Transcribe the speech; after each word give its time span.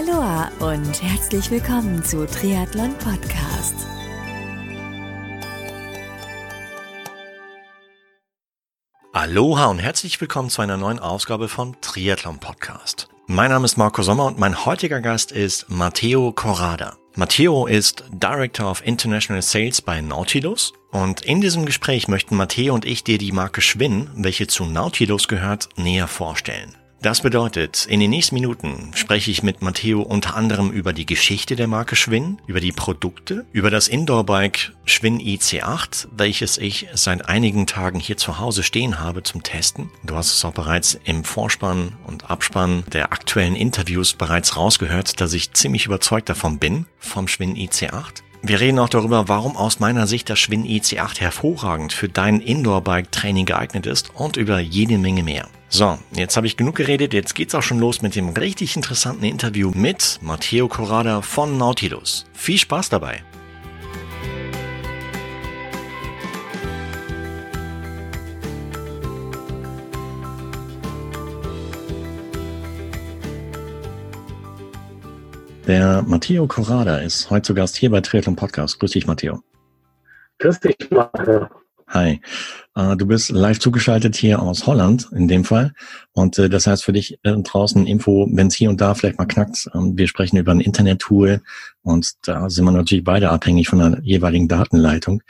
Aloha 0.00 0.50
und 0.60 1.02
herzlich 1.02 1.50
willkommen 1.50 2.02
zu 2.02 2.26
Triathlon 2.26 2.94
Podcast. 2.94 3.74
Aloha 9.12 9.66
und 9.66 9.78
herzlich 9.78 10.18
willkommen 10.18 10.48
zu 10.48 10.62
einer 10.62 10.78
neuen 10.78 11.00
Ausgabe 11.00 11.48
von 11.48 11.76
Triathlon 11.82 12.38
Podcast. 12.38 13.08
Mein 13.26 13.50
Name 13.50 13.66
ist 13.66 13.76
Marco 13.76 14.00
Sommer 14.00 14.24
und 14.24 14.38
mein 14.38 14.64
heutiger 14.64 15.02
Gast 15.02 15.32
ist 15.32 15.68
Matteo 15.68 16.32
Corrada. 16.32 16.96
Matteo 17.16 17.66
ist 17.66 18.04
Director 18.10 18.70
of 18.70 18.86
International 18.86 19.42
Sales 19.42 19.82
bei 19.82 20.00
Nautilus 20.00 20.72
und 20.92 21.20
in 21.22 21.42
diesem 21.42 21.66
Gespräch 21.66 22.08
möchten 22.08 22.36
Matteo 22.36 22.72
und 22.72 22.86
ich 22.86 23.04
dir 23.04 23.18
die 23.18 23.32
Marke 23.32 23.60
Schwinn, 23.60 24.08
welche 24.14 24.46
zu 24.46 24.64
Nautilus 24.64 25.28
gehört, 25.28 25.68
näher 25.76 26.08
vorstellen. 26.08 26.79
Das 27.02 27.22
bedeutet, 27.22 27.86
in 27.86 27.98
den 27.98 28.10
nächsten 28.10 28.34
Minuten 28.34 28.90
spreche 28.94 29.30
ich 29.30 29.42
mit 29.42 29.62
Matteo 29.62 30.02
unter 30.02 30.36
anderem 30.36 30.70
über 30.70 30.92
die 30.92 31.06
Geschichte 31.06 31.56
der 31.56 31.66
Marke 31.66 31.96
Schwinn, 31.96 32.42
über 32.46 32.60
die 32.60 32.72
Produkte, 32.72 33.46
über 33.52 33.70
das 33.70 33.88
Indoor-Bike 33.88 34.72
Schwinn 34.84 35.18
IC8, 35.18 36.08
welches 36.12 36.58
ich 36.58 36.88
seit 36.92 37.26
einigen 37.26 37.66
Tagen 37.66 38.00
hier 38.00 38.18
zu 38.18 38.38
Hause 38.38 38.62
stehen 38.62 39.00
habe 39.00 39.22
zum 39.22 39.42
Testen. 39.42 39.90
Du 40.04 40.14
hast 40.14 40.34
es 40.34 40.44
auch 40.44 40.52
bereits 40.52 41.00
im 41.04 41.24
Vorspann 41.24 41.96
und 42.06 42.28
Abspann 42.30 42.84
der 42.92 43.14
aktuellen 43.14 43.56
Interviews 43.56 44.12
bereits 44.12 44.58
rausgehört, 44.58 45.22
dass 45.22 45.32
ich 45.32 45.54
ziemlich 45.54 45.86
überzeugt 45.86 46.28
davon 46.28 46.58
bin, 46.58 46.84
vom 46.98 47.28
Schwinn 47.28 47.56
IC8. 47.56 48.22
Wir 48.42 48.58
reden 48.60 48.78
auch 48.78 48.88
darüber, 48.88 49.28
warum 49.28 49.56
aus 49.56 49.80
meiner 49.80 50.06
Sicht 50.06 50.30
das 50.30 50.38
Schwinn 50.38 50.64
IC8 50.64 51.20
hervorragend 51.20 51.92
für 51.92 52.08
dein 52.08 52.40
Indoor-Bike-Training 52.40 53.44
geeignet 53.44 53.86
ist 53.86 54.10
und 54.14 54.38
über 54.38 54.60
jede 54.60 54.96
Menge 54.96 55.22
mehr. 55.22 55.46
So, 55.68 55.98
jetzt 56.12 56.36
habe 56.36 56.46
ich 56.46 56.56
genug 56.56 56.76
geredet, 56.76 57.12
jetzt 57.12 57.34
geht's 57.34 57.54
auch 57.54 57.62
schon 57.62 57.78
los 57.78 58.02
mit 58.02 58.16
dem 58.16 58.30
richtig 58.30 58.76
interessanten 58.76 59.24
Interview 59.24 59.70
mit 59.74 60.18
Matteo 60.22 60.68
Corrada 60.68 61.20
von 61.20 61.58
Nautilus. 61.58 62.24
Viel 62.32 62.58
Spaß 62.58 62.88
dabei! 62.88 63.22
Der 75.70 76.02
Matteo 76.02 76.48
Corrada 76.48 76.96
ist 76.96 77.30
heute 77.30 77.42
zu 77.42 77.54
Gast 77.54 77.76
hier 77.76 77.92
bei 77.92 78.00
Triathlon 78.00 78.34
Podcast. 78.34 78.80
Grüß 78.80 78.90
dich, 78.90 79.06
Matteo. 79.06 79.40
Grüß 80.40 80.58
dich, 80.58 80.74
Matteo. 80.90 81.46
Hi, 81.86 82.20
äh, 82.74 82.96
du 82.96 83.06
bist 83.06 83.30
live 83.30 83.60
zugeschaltet 83.60 84.16
hier 84.16 84.42
aus 84.42 84.66
Holland 84.66 85.08
in 85.12 85.28
dem 85.28 85.44
Fall 85.44 85.72
und 86.10 86.36
äh, 86.38 86.48
das 86.48 86.66
heißt 86.66 86.82
für 86.82 86.92
dich 86.92 87.20
äh, 87.22 87.36
draußen 87.36 87.86
Info, 87.86 88.26
wenn 88.32 88.48
es 88.48 88.56
hier 88.56 88.68
und 88.68 88.80
da 88.80 88.94
vielleicht 88.94 89.18
mal 89.18 89.26
knackt. 89.26 89.70
Ähm, 89.72 89.96
wir 89.96 90.08
sprechen 90.08 90.38
über 90.38 90.50
ein 90.50 90.58
Internet-Tool 90.58 91.40
und 91.82 92.14
da 92.26 92.50
sind 92.50 92.64
wir 92.64 92.72
natürlich 92.72 93.04
beide 93.04 93.30
abhängig 93.30 93.68
von 93.68 93.78
der 93.78 94.00
jeweiligen 94.02 94.48
Datenleitung. 94.48 95.22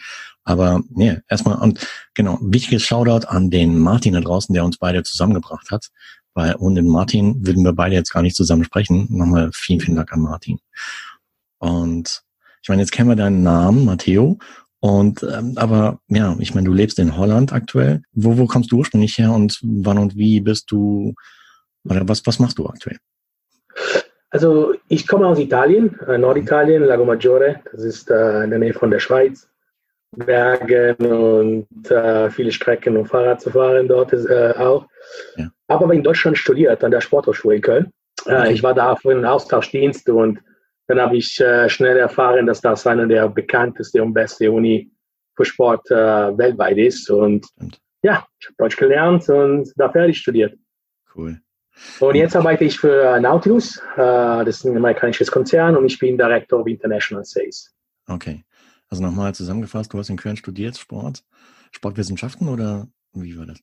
Aber 0.45 0.81
nee, 0.89 1.19
erstmal 1.29 1.59
und 1.59 1.87
genau, 2.15 2.39
wichtiges 2.41 2.83
Shoutout 2.83 3.27
an 3.27 3.51
den 3.51 3.79
Martin 3.79 4.15
da 4.15 4.23
draußen, 4.23 4.55
der 4.55 4.65
uns 4.65 4.79
beide 4.79 5.03
zusammengebracht 5.03 5.71
hat, 5.71 5.91
weil 6.35 6.57
ohne 6.59 6.77
den 6.77 6.89
Martin 6.89 7.47
würden 7.47 7.65
wir 7.65 7.73
beide 7.73 7.95
jetzt 7.95 8.13
gar 8.13 8.23
nicht 8.23 8.37
zusammen 8.37 8.65
sprechen. 8.65 9.07
Nochmal 9.11 9.51
vielen, 9.53 9.81
vielen 9.81 9.97
Dank 9.97 10.13
an 10.13 10.21
Martin. 10.21 10.59
Und 11.59 12.23
ich 12.63 12.69
meine, 12.69 12.83
jetzt 12.83 12.93
kennen 12.93 13.09
wir 13.09 13.17
deinen 13.17 13.43
Namen, 13.43 13.85
Matteo, 13.85 14.39
und 14.81 15.23
ähm, 15.23 15.53
aber 15.57 16.01
ja, 16.09 16.35
ich 16.39 16.55
meine, 16.55 16.67
du 16.67 16.73
lebst 16.73 16.99
in 16.99 17.17
Holland 17.17 17.53
aktuell. 17.53 18.03
Wo, 18.13 18.39
wo 18.39 18.47
kommst 18.47 18.73
du 18.73 18.79
ursprünglich 18.79 19.19
her 19.19 19.31
und 19.33 19.61
wann 19.63 19.99
und 19.99 20.17
wie 20.17 20.41
bist 20.41 20.71
du 20.71 21.15
oder 21.85 22.09
was, 22.09 22.27
was 22.27 22.39
machst 22.39 22.59
du 22.59 22.67
aktuell? 22.67 22.97
Also 24.31 24.75
ich 24.89 25.07
komme 25.07 25.27
aus 25.27 25.39
Italien, 25.39 25.99
äh, 26.01 26.17
Norditalien, 26.17 26.85
Lago 26.85 27.05
Maggiore. 27.05 27.61
Das 27.73 27.85
ist 27.85 28.11
äh, 28.11 28.45
in 28.45 28.51
der 28.51 28.59
Nähe 28.59 28.73
von 28.73 28.91
der 28.91 29.01
Schweiz. 29.01 29.47
Bergen 30.13 30.97
und 31.07 31.91
äh, 31.91 32.31
viele 32.31 32.51
Strecken, 32.51 32.97
um 32.97 33.07
Fahrrad 33.07 33.41
zu 33.41 33.51
fahren 33.51 33.87
dort 33.87 34.13
ist, 34.13 34.27
äh, 34.27 34.55
auch. 34.57 34.89
Ja. 35.37 35.51
Aber 35.71 35.95
in 35.95 36.03
Deutschland 36.03 36.37
studiert 36.37 36.83
an 36.83 36.91
der 36.91 37.01
Sporthochschule 37.01 37.57
in 37.57 37.63
Köln. 37.63 37.93
Äh, 38.27 38.35
okay. 38.35 38.53
Ich 38.53 38.63
war 38.63 38.75
da 38.75 38.97
für 38.97 39.13
einen 39.13 39.25
Austauschdienst 39.25 40.09
und 40.09 40.41
dann 40.89 41.01
habe 41.01 41.17
ich 41.17 41.41
äh, 41.41 41.69
schnell 41.69 41.97
erfahren, 41.97 42.47
dass 42.47 42.61
das 42.61 42.87
eine 42.89 43.07
der 43.07 43.29
bekannteste 43.29 44.03
und 44.03 44.13
beste 44.13 44.51
Uni 44.51 44.91
für 45.37 45.45
Sport 45.45 45.89
äh, 45.93 45.95
weltweit 46.37 46.77
ist. 46.77 47.09
Und 47.09 47.47
ja, 48.03 48.27
ich 48.41 48.47
habe 48.47 48.57
Deutsch 48.59 48.77
gelernt 48.77 49.29
und 49.29 49.73
da 49.77 49.89
fertig 49.89 50.19
studiert. 50.19 50.59
Cool. 51.15 51.41
Und 52.01 52.17
jetzt 52.17 52.35
arbeite 52.35 52.65
ich 52.65 52.79
für 52.79 53.21
Nautilus, 53.21 53.77
äh, 53.95 54.45
das 54.45 54.49
ist 54.57 54.65
ein 54.65 54.77
amerikanisches 54.77 55.31
Konzern 55.31 55.77
und 55.77 55.87
ich 55.87 56.01
bin 56.01 56.19
Director 56.19 56.61
of 56.61 56.67
International 56.67 57.25
Sales. 57.25 57.73
Okay. 58.09 58.45
Also 58.89 59.05
nochmal 59.05 59.37
zusammengefasst, 59.37 59.93
du 59.93 59.99
hast 59.99 60.11
in 60.11 60.17
Köln 60.17 60.37
studiert, 60.37 60.77
Sport, 60.77 61.23
Sportwissenschaften 61.71 62.49
oder 62.49 62.89
wie 63.13 63.39
war 63.39 63.47
das? 63.47 63.61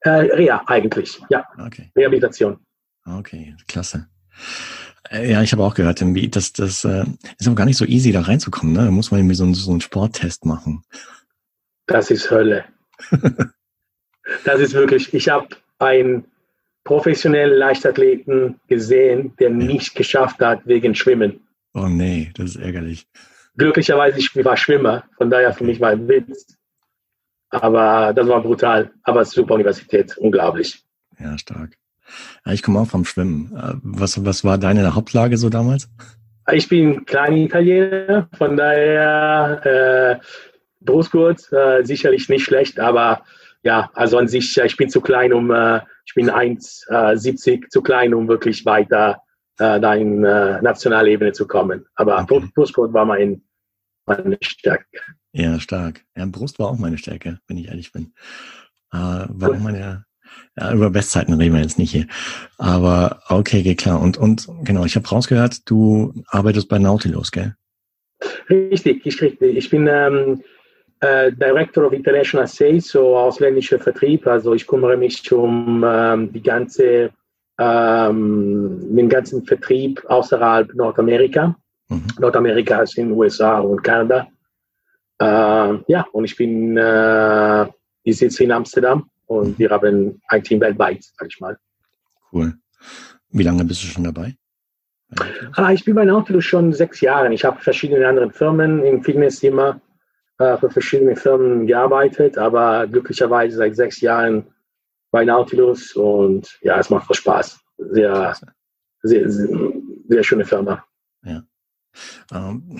Äh, 0.00 0.10
Reha 0.10 0.62
eigentlich, 0.66 1.20
ja. 1.28 1.44
Okay. 1.58 1.90
Rehabilitation. 1.96 2.58
Okay, 3.04 3.54
klasse. 3.66 4.08
Äh, 5.10 5.30
ja, 5.30 5.42
ich 5.42 5.52
habe 5.52 5.62
auch 5.62 5.74
gehört, 5.74 6.00
dass 6.00 6.52
das 6.52 6.84
äh, 6.84 7.04
ist 7.38 7.46
aber 7.46 7.56
gar 7.56 7.64
nicht 7.64 7.78
so 7.78 7.84
easy, 7.84 8.12
da 8.12 8.20
reinzukommen. 8.20 8.74
Ne? 8.74 8.84
Da 8.84 8.90
muss 8.90 9.10
man 9.10 9.20
irgendwie 9.20 9.34
so, 9.34 9.52
so 9.54 9.70
einen 9.70 9.80
Sporttest 9.80 10.44
machen. 10.44 10.82
Das 11.86 12.10
ist 12.10 12.30
Hölle. 12.30 12.64
das 14.44 14.60
ist 14.60 14.74
wirklich, 14.74 15.12
ich 15.14 15.28
habe 15.28 15.48
einen 15.78 16.24
professionellen 16.84 17.58
Leichtathleten 17.58 18.60
gesehen, 18.68 19.34
der 19.38 19.50
ja. 19.50 19.56
nicht 19.56 19.94
geschafft 19.94 20.40
hat 20.40 20.66
wegen 20.66 20.94
Schwimmen. 20.94 21.40
Oh 21.74 21.88
nee, 21.88 22.30
das 22.34 22.50
ist 22.50 22.56
ärgerlich. 22.56 23.06
Glücklicherweise, 23.56 24.18
ich 24.18 24.34
war 24.44 24.56
Schwimmer, 24.56 25.04
von 25.16 25.30
daher 25.30 25.52
für 25.52 25.64
mich 25.64 25.80
war 25.80 25.90
ein 25.90 26.08
Witz. 26.08 26.57
Aber 27.50 28.12
das 28.12 28.28
war 28.28 28.42
brutal. 28.42 28.90
Aber 29.02 29.24
super 29.24 29.54
Universität, 29.54 30.16
unglaublich. 30.18 30.82
Ja, 31.18 31.36
stark. 31.38 31.76
Ich 32.46 32.62
komme 32.62 32.80
auch 32.80 32.86
vom 32.86 33.04
Schwimmen. 33.04 33.52
Äh, 33.56 33.74
was, 33.82 34.24
was 34.24 34.44
war 34.44 34.58
deine 34.58 34.94
Hauptlage 34.94 35.36
so 35.36 35.48
damals? 35.48 35.88
Ich 36.52 36.68
bin 36.68 37.04
kleiner 37.04 37.36
Italiener, 37.36 38.28
von 38.38 38.56
daher 38.56 39.60
äh, 40.20 40.24
Brustgurt 40.80 41.52
äh, 41.52 41.84
sicherlich 41.84 42.28
nicht 42.30 42.44
schlecht, 42.44 42.80
aber 42.80 43.22
ja, 43.62 43.90
also 43.92 44.16
an 44.16 44.28
sich, 44.28 44.56
ich 44.56 44.76
bin 44.76 44.88
zu 44.88 45.02
klein, 45.02 45.34
um, 45.34 45.50
äh, 45.50 45.80
ich 46.06 46.14
bin 46.14 46.30
1,70 46.30 47.64
äh, 47.66 47.68
zu 47.68 47.82
klein, 47.82 48.14
um 48.14 48.28
wirklich 48.28 48.64
weiter 48.64 49.20
äh, 49.58 49.78
da 49.80 49.94
in 49.94 50.24
äh, 50.24 50.62
Nationalebene 50.62 51.32
zu 51.32 51.46
kommen. 51.46 51.84
Aber 51.96 52.22
okay. 52.22 52.48
Brustgurt 52.54 52.94
war 52.94 53.04
mein, 53.04 53.42
meine 54.08 54.38
Stärke. 54.40 55.00
Ja, 55.32 55.60
stark. 55.60 56.04
Ja, 56.16 56.26
Brust 56.26 56.58
war 56.58 56.68
auch 56.68 56.78
meine 56.78 56.98
Stärke, 56.98 57.38
wenn 57.46 57.58
ich 57.58 57.68
ehrlich 57.68 57.92
bin. 57.92 58.12
Äh, 58.92 58.96
war 58.96 59.50
auch 59.50 59.58
meine, 59.58 60.04
ja, 60.58 60.72
über 60.72 60.90
Bestzeiten 60.90 61.34
reden 61.34 61.54
wir 61.54 61.62
jetzt 61.62 61.78
nicht 61.78 61.92
hier. 61.92 62.06
Aber 62.56 63.22
okay, 63.28 63.62
geht 63.62 63.78
klar. 63.78 64.00
Und, 64.00 64.16
und 64.16 64.48
genau, 64.64 64.84
ich 64.84 64.96
habe 64.96 65.08
rausgehört, 65.08 65.68
du 65.70 66.14
arbeitest 66.28 66.68
bei 66.68 66.78
Nautilus, 66.78 67.30
gell? 67.30 67.54
Richtig, 68.50 69.06
ich, 69.06 69.20
richtig. 69.22 69.56
Ich 69.56 69.70
bin 69.70 69.86
ähm, 69.86 70.42
äh, 71.00 71.30
Director 71.32 71.86
of 71.86 71.92
International 71.92 72.46
Sales, 72.46 72.88
so 72.88 73.16
ausländischer 73.16 73.78
Vertrieb. 73.78 74.26
Also 74.26 74.54
ich 74.54 74.66
kümmere 74.66 74.96
mich 74.96 75.30
um 75.32 75.84
ähm, 75.86 76.32
die 76.32 76.42
ganze, 76.42 77.10
ähm, 77.58 78.96
den 78.96 79.08
ganzen 79.08 79.44
Vertrieb 79.44 80.02
außerhalb 80.08 80.74
Nordamerika. 80.74 81.56
Mhm. 81.88 82.06
Nordamerika 82.18 82.82
ist 82.82 82.98
in 82.98 83.08
den 83.08 83.18
USA 83.18 83.60
und 83.60 83.82
Kanada. 83.82 84.28
Äh, 85.20 85.78
ja, 85.86 86.06
und 86.12 86.24
ich 86.24 86.36
bin, 86.36 86.76
äh, 86.76 87.66
ich 88.02 88.18
sitze 88.18 88.44
in 88.44 88.52
Amsterdam 88.52 89.10
und 89.26 89.58
wir 89.58 89.70
haben 89.70 90.20
ein 90.28 90.42
Team 90.42 90.60
weltweit, 90.60 91.04
sag 91.16 91.28
ich 91.28 91.40
mal. 91.40 91.58
Cool. 92.32 92.54
Wie 93.30 93.42
lange 93.42 93.64
bist 93.64 93.82
du 93.82 93.86
schon 93.86 94.04
dabei? 94.04 94.36
Ah, 95.54 95.72
ich 95.72 95.84
bin 95.84 95.94
bei 95.94 96.04
Nautilus 96.04 96.44
schon 96.44 96.72
sechs 96.72 97.00
Jahre. 97.00 97.32
Ich 97.32 97.44
habe 97.44 97.60
verschiedene 97.60 98.06
andere 98.06 98.30
Firmen 98.30 98.84
im 98.84 99.02
Fitnessthema 99.02 99.80
äh, 100.38 100.56
für 100.58 100.70
verschiedene 100.70 101.16
Firmen 101.16 101.66
gearbeitet, 101.66 102.36
aber 102.36 102.86
glücklicherweise 102.86 103.56
seit 103.56 103.76
sechs 103.76 104.00
Jahren 104.00 104.46
bei 105.10 105.24
Nautilus 105.24 105.94
und 105.96 106.58
ja, 106.60 106.78
es 106.78 106.90
macht 106.90 107.14
Spaß. 107.14 107.58
Sehr, 107.78 108.36
sehr, 109.02 109.30
sehr, 109.30 109.72
sehr 110.08 110.22
schöne 110.22 110.44
Firma. 110.44 110.84
Ja. 111.24 111.42
Ähm, 112.32 112.78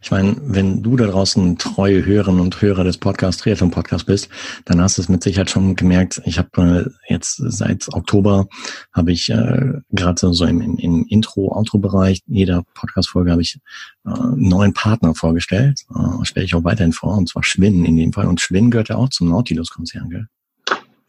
ich 0.00 0.10
meine, 0.10 0.36
wenn 0.40 0.82
du 0.82 0.96
da 0.96 1.06
draußen 1.06 1.58
treue 1.58 2.04
Hörerinnen 2.04 2.40
und 2.40 2.60
Hörer 2.60 2.84
des 2.84 2.98
Podcast, 2.98 3.40
Triathlon 3.40 3.70
Podcast 3.70 4.06
bist, 4.06 4.28
dann 4.64 4.80
hast 4.80 4.98
du 4.98 5.02
es 5.02 5.08
mit 5.08 5.22
Sicherheit 5.22 5.50
schon 5.50 5.76
gemerkt. 5.76 6.22
Ich 6.24 6.38
habe 6.38 6.86
äh, 6.86 7.12
jetzt 7.12 7.36
seit 7.36 7.88
Oktober 7.92 8.48
habe 8.92 9.12
ich 9.12 9.28
äh, 9.30 9.72
gerade 9.90 10.32
so 10.32 10.44
im, 10.44 10.78
im, 10.78 11.06
Intro-Outro-Bereich 11.08 12.22
jeder 12.26 12.64
Podcast-Folge 12.74 13.30
habe 13.32 13.42
ich 13.42 13.58
äh, 14.06 14.10
neuen 14.36 14.74
Partner 14.74 15.14
vorgestellt. 15.14 15.80
Äh, 15.94 16.24
Stelle 16.24 16.46
ich 16.46 16.54
auch 16.54 16.64
weiterhin 16.64 16.92
vor, 16.92 17.16
und 17.16 17.28
zwar 17.28 17.42
Schwinn 17.42 17.84
in 17.84 17.96
dem 17.96 18.12
Fall. 18.12 18.26
Und 18.26 18.40
Schwinn 18.40 18.70
gehört 18.70 18.88
ja 18.88 18.96
auch 18.96 19.08
zum 19.08 19.28
Nautilus-Konzern, 19.28 20.10
gell? 20.10 20.26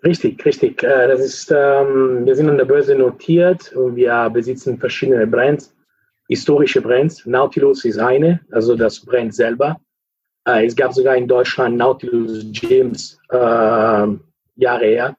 Richtig, 0.03 0.43
richtig. 0.45 0.83
Äh, 0.83 1.07
das 1.07 1.19
ist, 1.21 1.51
ähm, 1.51 2.25
wir 2.25 2.35
sind 2.35 2.49
an 2.49 2.57
der 2.57 2.65
Börse 2.65 2.95
notiert 2.95 3.73
und 3.73 3.95
wir 3.95 4.29
besitzen 4.29 4.77
verschiedene 4.77 5.25
Brands, 5.25 5.73
historische 6.27 6.81
Brands. 6.81 7.25
Nautilus 7.25 7.85
ist 7.85 7.97
eine, 7.97 8.41
also 8.51 8.75
das 8.75 8.99
Brand 8.99 9.33
selber. 9.33 9.79
Äh, 10.47 10.65
es 10.65 10.75
gab 10.75 10.93
sogar 10.93 11.15
in 11.15 11.27
Deutschland 11.27 11.77
Nautilus 11.77 12.45
James 12.51 13.19
äh, 13.29 14.07
Jahre 14.55 14.85
her. 14.85 15.17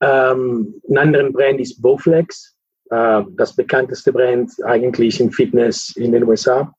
Ähm, 0.00 0.74
ein 0.88 0.98
anderer 0.98 1.30
Brand 1.30 1.60
ist 1.60 1.80
Bowflex, 1.82 2.56
äh, 2.90 3.22
das 3.36 3.54
bekannteste 3.56 4.12
Brand 4.12 4.52
eigentlich 4.64 5.20
in 5.20 5.30
Fitness 5.30 5.94
in 5.96 6.12
den 6.12 6.24
USA. 6.24 6.72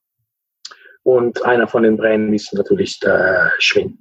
Und 1.04 1.44
einer 1.44 1.68
von 1.68 1.84
den 1.84 1.98
Brands 1.98 2.44
ist 2.44 2.54
natürlich 2.54 3.00
der 3.00 3.52
Schwinn. 3.60 3.98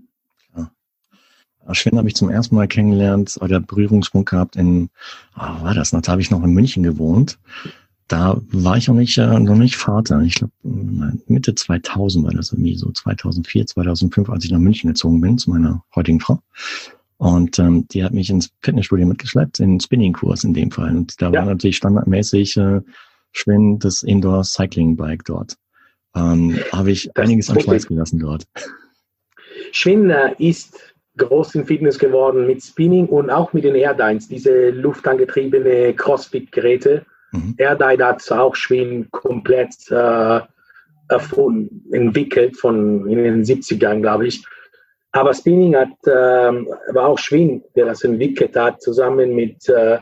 Schwinn 1.75 1.99
habe 1.99 2.09
ich 2.09 2.17
zum 2.17 2.31
ersten 2.31 2.55
Mal 2.55 2.69
kennengelernt 2.69 3.37
oder 3.41 3.61
Berührungspunkt 3.61 4.31
gehabt 4.31 4.57
in, 4.57 4.91
oh, 5.37 5.63
war 5.63 5.75
das 5.75 5.91
da 5.91 6.01
habe 6.07 6.21
ich 6.21 6.31
noch 6.31 6.43
in 6.43 6.53
München 6.53 6.83
gewohnt. 6.83 7.39
Da 8.09 8.41
war 8.51 8.79
ich 8.79 8.89
noch 8.89 8.95
nicht, 8.95 9.19
äh, 9.19 9.39
noch 9.39 9.55
nicht 9.55 9.77
Vater. 9.77 10.21
Ich 10.23 10.37
glaube, 10.37 10.53
Mitte 10.63 11.55
2000 11.55 12.25
war 12.25 12.33
das 12.33 12.53
irgendwie 12.53 12.77
so, 12.77 12.91
2004, 12.91 13.67
2005, 13.67 14.31
als 14.31 14.45
ich 14.45 14.51
nach 14.51 14.59
München 14.59 14.89
gezogen 14.89 15.21
bin 15.21 15.37
zu 15.37 15.51
meiner 15.51 15.85
heutigen 15.95 16.19
Frau. 16.19 16.41
Und 17.19 17.59
ähm, 17.59 17.87
die 17.89 18.03
hat 18.03 18.15
mich 18.15 18.31
ins 18.31 18.51
Fitnessstudio 18.63 19.07
mitgeschleppt, 19.07 19.61
in 19.61 19.73
den 19.73 19.81
Spinning-Kurs 19.81 20.45
in 20.45 20.55
dem 20.55 20.71
Fall. 20.71 20.97
Und 20.97 21.21
da 21.21 21.31
ja. 21.31 21.41
war 21.41 21.47
natürlich 21.47 21.77
standardmäßig 21.77 22.57
äh, 22.57 22.81
Schwinn 23.33 23.79
das 23.79 24.03
Indoor 24.03 24.45
Cycling 24.45 24.97
Bike 24.97 25.25
dort. 25.25 25.57
Ähm, 26.15 26.59
habe 26.73 26.93
ich 26.93 27.11
das 27.15 27.25
einiges 27.25 27.51
an 27.51 27.61
Schweiß 27.61 27.89
gelassen 27.89 28.21
dort. 28.21 28.47
Schwinn 29.73 30.11
äh, 30.11 30.35
ist 30.39 30.95
groß 31.19 31.57
im 31.57 31.67
Fitness 31.67 31.99
geworden 31.99 32.47
mit 32.47 32.63
Spinning 32.63 33.07
und 33.07 33.29
auch 33.29 33.53
mit 33.53 33.65
den 33.65 33.75
Airdynes, 33.75 34.29
diese 34.29 34.71
luftangetriebene 34.71 35.93
Crossfit-Geräte. 35.95 37.05
Mhm. 37.33 37.55
Airdyne 37.59 38.07
hat 38.07 38.33
auch 38.33 38.55
Schwinn 38.55 39.11
komplett 39.11 39.91
äh, 39.91 40.41
erfunden, 41.09 41.93
entwickelt 41.93 42.57
von 42.57 43.09
in 43.09 43.19
den 43.19 43.45
70ern, 43.45 44.01
glaube 44.01 44.27
ich. 44.27 44.45
Aber 45.13 45.33
Spinning 45.33 45.75
hat, 45.75 45.89
äh, 46.05 46.11
war 46.95 47.07
auch 47.07 47.19
Schwinn, 47.19 47.65
der 47.75 47.87
das 47.87 48.05
entwickelt 48.05 48.57
hat, 48.57 48.83
zusammen 48.83 49.35
mit 49.35 49.69
äh, 49.69 49.99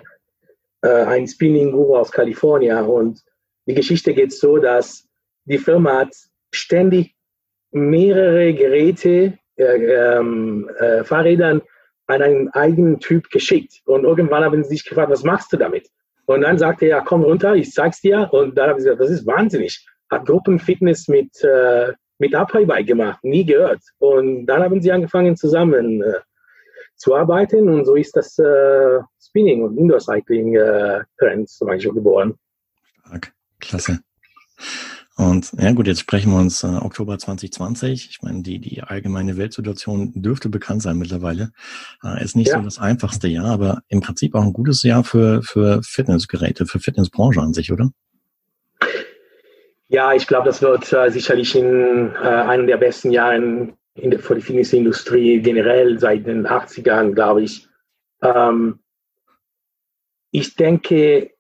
äh 0.83 0.89
einem 0.89 1.27
Spinning-Guru 1.27 1.97
aus 1.97 2.11
Kalifornien. 2.11 2.85
Und 2.85 3.23
die 3.67 3.75
Geschichte 3.75 4.15
geht 4.15 4.33
so, 4.33 4.59
dass 4.59 5.07
die 5.45 5.59
Firma 5.59 6.01
hat 6.01 6.15
ständig 6.53 7.15
mehrere 7.71 8.53
Geräte 8.55 9.39
äh, 9.57 9.65
ähm, 9.65 10.69
äh, 10.79 11.05
Fahrrädern 11.05 11.63
an 12.07 12.23
einen 12.23 12.49
eigenen 12.51 13.01
Typ 13.01 13.31
geschickt. 13.31 13.83
Und 13.85 14.05
irgendwann 14.05 14.45
haben 14.45 14.63
sie 14.63 14.71
sich 14.71 14.85
gefragt, 14.85 15.11
was 15.11 15.25
machst 15.25 15.53
du 15.53 15.57
damit? 15.57 15.89
Und 16.27 16.43
dann 16.43 16.59
sagte 16.59 16.87
er, 16.87 17.03
komm 17.03 17.23
runter, 17.23 17.55
ich 17.55 17.73
zeig's 17.73 18.01
dir. 18.01 18.29
Und 18.33 18.57
dann 18.59 18.71
haben 18.71 18.81
sie 18.81 18.85
gesagt, 18.85 19.03
das 19.03 19.11
ist 19.11 19.27
wahnsinnig. 19.27 19.87
Hat 20.11 20.27
Gruppenfitness 20.27 21.09
mit, 21.09 21.43
äh, 21.43 21.93
mit 22.19 22.35
Abheubai 22.35 22.83
gemacht, 22.83 23.23
nie 23.23 23.45
gehört. 23.45 23.81
Und 23.99 24.47
dann 24.47 24.63
haben 24.63 24.81
sie 24.81 24.93
angefangen 24.93 25.37
zusammen 25.37 26.03
äh, 26.03 26.15
zu 26.97 27.15
arbeiten 27.15 27.69
und 27.69 27.85
so 27.85 27.95
ist 27.95 28.17
das 28.17 28.39
äh, 28.39 29.01
Spinning 29.21 29.63
und 29.63 29.77
Indoor 29.77 30.01
Cycling 30.01 30.55
äh, 30.55 31.03
Trend 31.19 31.49
zum 31.49 31.69
Beispiel 31.69 31.93
geboren. 31.93 32.35
Stark, 33.01 33.33
klasse. 33.61 34.01
Und 35.17 35.53
ja 35.59 35.73
gut, 35.73 35.87
jetzt 35.87 36.01
sprechen 36.01 36.31
wir 36.31 36.39
uns 36.39 36.63
äh, 36.63 36.67
Oktober 36.67 37.19
2020. 37.19 38.09
Ich 38.11 38.23
meine, 38.23 38.43
die, 38.43 38.59
die 38.59 38.83
allgemeine 38.83 39.39
Weltsituation 39.39 40.13
dürfte 40.15 40.51
bekannt 40.51 40.83
sein 40.83 40.99
mittlerweile. 40.99 41.53
Äh, 42.05 42.23
ist 42.23 42.37
nicht 42.37 42.49
ja. 42.49 42.59
so 42.59 42.63
das 42.63 42.79
einfachste 42.79 43.27
Jahr, 43.27 43.47
aber 43.47 43.81
im 43.89 44.03
Prinzip 44.03 44.35
auch 44.35 44.43
ein 44.43 44.53
gutes 44.53 44.83
Jahr 44.83 45.05
für, 45.05 45.43
für 45.43 45.83
Fitnessgeräte, 45.83 46.67
für 46.67 46.81
Fitnessbranche 46.81 47.41
an 47.41 47.55
sich, 47.55 47.73
oder? 47.73 47.91
Ja, 49.89 50.13
ich 50.13 50.27
glaube, 50.27 50.47
das 50.47 50.61
wird 50.61 50.93
äh, 50.93 51.11
sicherlich 51.11 51.55
in 51.55 52.11
äh, 52.15 52.27
einem 52.27 52.67
der 52.67 52.77
besten 52.77 53.11
Jahren 53.11 53.73
in 53.95 54.11
der, 54.11 54.21
für 54.21 54.35
die 54.35 54.43
Fitnessindustrie 54.43 55.41
generell 55.41 55.99
seit 55.99 56.27
den 56.27 56.47
80ern, 56.47 57.13
glaube 57.13 57.43
ich. 57.43 57.67
Ähm, 58.21 58.81
ich 60.31 60.57
denke, 60.57 61.31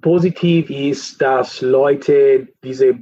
positiv 0.00 0.70
ist, 0.70 1.20
dass 1.20 1.60
Leute 1.60 2.48
diese 2.62 2.88
äh, 2.88 2.96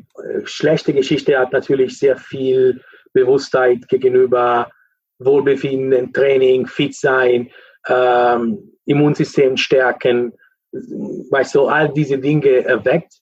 schlechte 0.45 0.93
Geschichte 0.93 1.39
hat 1.39 1.53
natürlich 1.53 1.99
sehr 1.99 2.17
viel 2.17 2.83
Bewusstheit 3.13 3.89
gegenüber 3.89 4.71
Wohlbefinden, 5.19 6.13
Training, 6.13 6.67
fit 6.67 6.95
sein, 6.95 7.51
ähm, 7.87 8.73
Immunsystem 8.87 9.57
stärken, 9.57 10.33
weißt 10.73 11.55
du, 11.55 11.67
all 11.67 11.93
diese 11.93 12.19
Dinge 12.19 12.65
erweckt. 12.65 13.15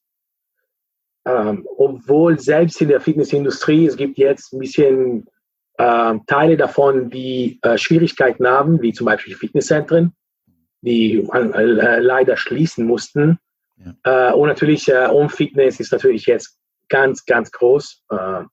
Ähm, 1.26 1.66
obwohl 1.76 2.38
selbst 2.38 2.80
in 2.80 2.88
der 2.88 3.00
Fitnessindustrie, 3.00 3.86
es 3.86 3.96
gibt 3.96 4.16
jetzt 4.18 4.52
ein 4.52 4.60
bisschen 4.60 5.26
äh, 5.76 6.14
Teile 6.26 6.56
davon, 6.56 7.10
die 7.10 7.58
äh, 7.62 7.76
Schwierigkeiten 7.76 8.46
haben, 8.46 8.80
wie 8.80 8.92
zum 8.92 9.06
Beispiel 9.06 9.34
Fitnesszentren, 9.34 10.12
die 10.80 11.26
äh, 11.32 11.98
leider 12.00 12.36
schließen 12.36 12.86
mussten 12.86 13.38
ja. 13.84 14.30
Äh, 14.30 14.32
und 14.32 14.48
natürlich 14.48 14.88
äh, 14.88 15.08
Home 15.08 15.28
Fitness 15.28 15.80
ist 15.80 15.92
natürlich 15.92 16.26
jetzt 16.26 16.58
ganz, 16.88 17.24
ganz 17.24 17.50
groß. 17.50 18.04
Äh, 18.10 18.44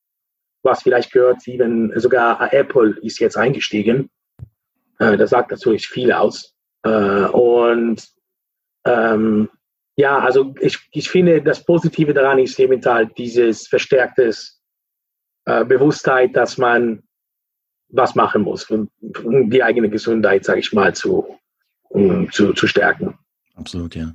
was 0.64 0.82
vielleicht 0.82 1.12
gehört, 1.12 1.48
eben 1.48 1.98
sogar 2.00 2.52
Apple 2.52 2.98
ist 3.02 3.20
jetzt 3.20 3.38
eingestiegen. 3.38 4.10
Äh, 5.00 5.18
das 5.18 5.30
sagt 5.30 5.52
natürlich 5.52 5.88
viel 5.88 6.12
aus. 6.12 6.54
Äh, 6.84 6.90
und 6.90 8.04
ähm, 8.86 9.50
ja, 9.96 10.20
also 10.20 10.54
ich, 10.60 10.80
ich 10.92 11.10
finde, 11.10 11.42
das 11.42 11.64
Positive 11.64 12.14
daran 12.14 12.40
ist 12.40 12.60
eben 12.60 12.84
halt 12.84 13.18
dieses 13.18 13.68
verstärktes 13.68 14.62
äh, 15.46 15.64
Bewusstheit, 15.64 16.36
dass 16.36 16.58
man 16.58 17.04
was 17.90 18.16
machen 18.16 18.42
muss, 18.42 18.70
um, 18.70 18.90
um 19.24 19.50
die 19.50 19.64
eigene 19.64 19.90
Gesundheit, 19.90 20.44
sage 20.44 20.60
ich 20.60 20.74
mal, 20.74 20.94
zu, 20.94 21.38
um, 21.84 22.30
zu, 22.32 22.54
zu 22.54 22.68
stärken. 22.68 23.18
Absolut, 23.56 23.96
ja. 23.96 24.12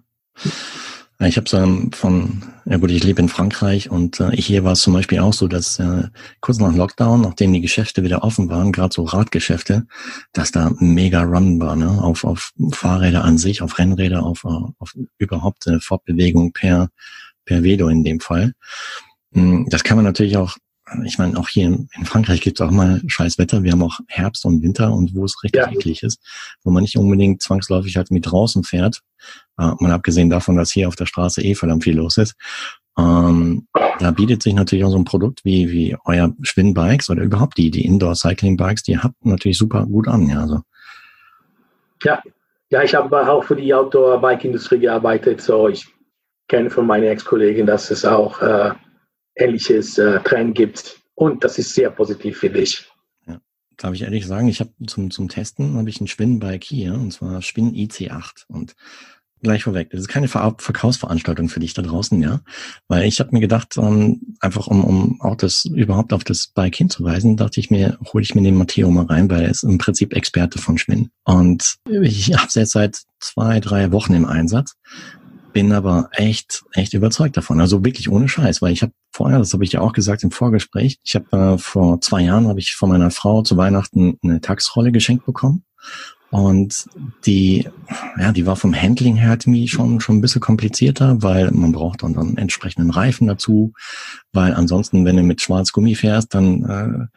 Ich 1.23 1.37
habe 1.37 1.55
ähm, 1.55 1.93
von, 1.93 2.43
ja 2.65 2.79
gut, 2.79 2.91
ich 2.91 3.05
lebe 3.05 3.21
in 3.21 3.29
Frankreich 3.29 3.91
und 3.91 4.21
äh, 4.21 4.31
hier 4.31 4.65
war 4.65 4.73
es 4.73 4.81
zum 4.81 4.95
Beispiel 4.95 5.19
auch 5.19 5.35
so, 5.35 5.49
dass 5.49 5.79
äh, 5.79 6.05
kurz 6.41 6.59
nach 6.59 6.75
Lockdown, 6.75 7.21
nachdem 7.21 7.53
die 7.53 7.61
Geschäfte 7.61 8.03
wieder 8.03 8.25
offen 8.25 8.49
waren, 8.49 8.73
gerade 8.73 8.95
so 8.95 9.05
Radgeschäfte, 9.05 9.87
dass 10.33 10.51
da 10.51 10.73
mega 10.79 11.23
Run 11.23 11.61
war, 11.61 11.77
ne? 11.77 11.91
auf, 12.03 12.25
auf 12.25 12.53
Fahrräder 12.73 13.23
an 13.23 13.37
sich, 13.37 13.61
auf 13.61 13.79
Rennräder, 13.79 14.23
auf, 14.23 14.47
auf 14.47 14.97
überhaupt 15.19 15.67
äh, 15.67 15.79
Fortbewegung 15.79 16.53
per, 16.53 16.89
per 17.45 17.63
Velo 17.63 17.89
in 17.89 18.03
dem 18.03 18.21
Fall. 18.21 18.55
Hm, 19.35 19.67
das 19.69 19.85
kann 19.85 19.99
man 19.99 20.07
natürlich 20.07 20.39
auch 20.39 20.57
ich 21.05 21.19
meine, 21.19 21.39
auch 21.39 21.49
hier 21.49 21.67
in, 21.67 21.89
Frankreich 22.05 22.41
gibt 22.41 22.61
es 22.61 22.67
auch 22.67 22.71
mal 22.71 23.01
scheiß 23.07 23.39
Wetter. 23.39 23.63
Wir 23.63 23.73
haben 23.73 23.83
auch 23.83 24.01
Herbst 24.09 24.45
und 24.45 24.63
Winter 24.63 24.93
und 24.93 25.15
wo 25.15 25.25
es 25.25 25.43
richtig 25.43 25.63
ja. 25.63 25.71
eklig 25.71 26.03
ist, 26.03 26.21
wo 26.65 26.71
man 26.71 26.83
nicht 26.83 26.97
unbedingt 26.97 27.43
zwangsläufig 27.43 27.97
halt 27.97 28.11
mit 28.11 28.31
draußen 28.31 28.65
fährt. 28.65 29.01
Äh, 29.59 29.73
mal 29.79 29.93
abgesehen 29.93 30.31
davon, 30.31 30.57
dass 30.57 30.73
hier 30.73 30.89
auf 30.89 30.97
der 30.97 31.07
Straße 31.07 31.43
eh 31.43 31.55
verdammt 31.55 31.85
viel 31.85 31.97
los 31.97 32.19
ist. 32.19 32.35
Ähm, 32.99 33.67
da 33.99 34.11
bietet 34.11 34.43
sich 34.43 34.55
natürlich 34.55 34.85
auch 34.85 34.91
so 34.91 34.99
ein 34.99 35.05
Produkt 35.05 35.45
wie, 35.45 35.71
wie 35.71 35.97
euer 36.05 36.35
Schwinnbikes 36.43 37.09
oder 37.11 37.23
überhaupt 37.23 37.57
die, 37.59 37.71
die 37.71 37.85
Indoor-Cycling-Bikes, 37.85 38.83
die 38.83 38.99
habt 38.99 39.25
natürlich 39.25 39.59
super 39.59 39.87
gut 39.87 40.09
an, 40.09 40.29
ja. 40.29 40.41
Also. 40.41 40.61
Ja, 42.03 42.23
ja, 42.71 42.83
ich 42.83 42.95
habe 42.95 43.31
auch 43.31 43.45
für 43.45 43.57
die 43.57 43.73
Outdoor-Bike-Industrie 43.73 44.79
gearbeitet, 44.79 45.41
so 45.41 45.69
ich 45.69 45.87
kenne 46.49 46.71
von 46.71 46.87
meinen 46.87 47.05
Ex-Kollegen, 47.05 47.67
dass 47.67 47.91
es 47.91 48.05
auch 48.05 48.41
äh, 48.43 48.73
ähnliches 49.37 49.99
äh, 49.99 50.21
Trend 50.21 50.55
gibt. 50.55 51.01
Und 51.15 51.45
das 51.45 51.59
ist 51.59 51.75
sehr 51.75 51.91
positiv 51.91 52.39
für 52.39 52.51
dich. 52.51 52.91
Ja, 53.27 53.41
darf 53.77 53.95
ich 53.95 54.03
ehrlich 54.03 54.27
sagen, 54.27 54.49
ich 54.49 54.61
habe 54.61 54.71
zum, 54.87 55.11
zum 55.11 55.29
Testen 55.29 55.77
habe 55.77 55.91
ich 55.91 56.01
ein 56.01 56.07
Schwinnbike 56.07 56.65
hier, 56.65 56.95
und 56.95 57.13
zwar 57.13 57.43
Schwinn 57.43 57.75
IC8. 57.75 58.47
Und 58.49 58.75
gleich 59.43 59.65
vorweg, 59.65 59.91
das 59.91 60.01
ist 60.01 60.09
keine 60.09 60.29
Ver 60.29 60.55
Verkaufsveranstaltung 60.59 61.49
für 61.49 61.61
dich 61.61 61.75
da 61.75 61.83
draußen, 61.83 62.21
ja. 62.23 62.41
Weil 62.89 63.05
ich 63.05 63.21
habe 63.21 63.31
mir 63.33 63.41
gedacht, 63.41 63.77
ähm, 63.77 64.37
einfach 64.41 64.67
um, 64.67 64.85
um 64.85 65.21
auch 65.21 65.37
das 65.37 65.65
überhaupt 65.65 66.13
auf 66.13 66.25
das 66.25 66.49
Bike 66.49 66.77
hinzuweisen, 66.77 67.37
dachte 67.37 67.61
ich 67.61 67.71
mir, 67.71 67.99
hole 68.13 68.23
ich 68.23 68.35
mir 68.35 68.43
den 68.43 68.57
Matteo 68.57 68.91
mal 68.91 69.07
rein, 69.07 69.31
weil 69.31 69.43
er 69.43 69.51
ist 69.51 69.63
im 69.63 69.79
Prinzip 69.79 70.15
Experte 70.15 70.59
von 70.59 70.79
Schwinn. 70.79 71.11
Und 71.25 71.77
ich 71.89 72.33
habe 72.35 72.49
es 72.49 72.55
jetzt 72.55 72.73
seit 72.73 72.99
zwei, 73.19 73.61
drei 73.61 73.93
Wochen 73.93 74.15
im 74.15 74.27
Einsatz 74.27 74.75
bin 75.53 75.73
aber 75.73 76.09
echt, 76.13 76.65
echt 76.73 76.95
überzeugt 76.95 77.37
davon. 77.37 77.61
Also 77.61 77.85
wirklich 77.85 78.09
ohne 78.11 78.29
Scheiß, 78.29 78.63
weil 78.63 78.73
ich 78.73 78.83
habe 78.83 78.93
vorher, 79.13 79.39
das 79.39 79.53
habe 79.53 79.65
ich 79.65 79.73
ja 79.73 79.81
auch 79.81 79.93
gesagt 79.93 80.23
im 80.23 80.31
Vorgespräch, 80.31 80.99
ich 81.05 81.15
habe 81.15 81.37
äh, 81.37 81.59
vor 81.59 82.01
zwei 82.01 82.23
Jahren 82.23 82.49
habe 82.49 82.61
ich 82.61 82.75
von 82.75 82.89
meiner 82.89 83.11
Frau 83.11 83.43
zu 83.43 83.57
Weihnachten 83.57 84.19
eine 84.23 84.41
Taxrolle 84.41 84.93
geschenkt 84.93 85.27
bekommen. 85.27 85.65
Und 86.31 86.87
die, 87.27 87.69
ja, 88.17 88.31
die 88.31 88.47
war 88.47 88.55
vom 88.55 88.75
Handling 88.75 89.17
her 89.17 89.31
halt 89.31 89.47
schon, 89.69 90.01
schon 90.01 90.19
ein 90.19 90.21
bisschen 90.21 90.41
komplizierter, 90.41 91.21
weil 91.23 91.51
man 91.51 91.73
braucht 91.73 92.05
dann, 92.05 92.15
dann 92.15 92.37
entsprechenden 92.37 92.91
Reifen 92.91 93.27
dazu, 93.27 93.73
weil 94.33 94.55
ansonsten, 94.55 95.05
wenn 95.05 95.17
du 95.17 95.25
mit 95.25 95.41
Schwarzgummi 95.41 95.97
fährst, 95.97 96.33
dann 96.33 97.11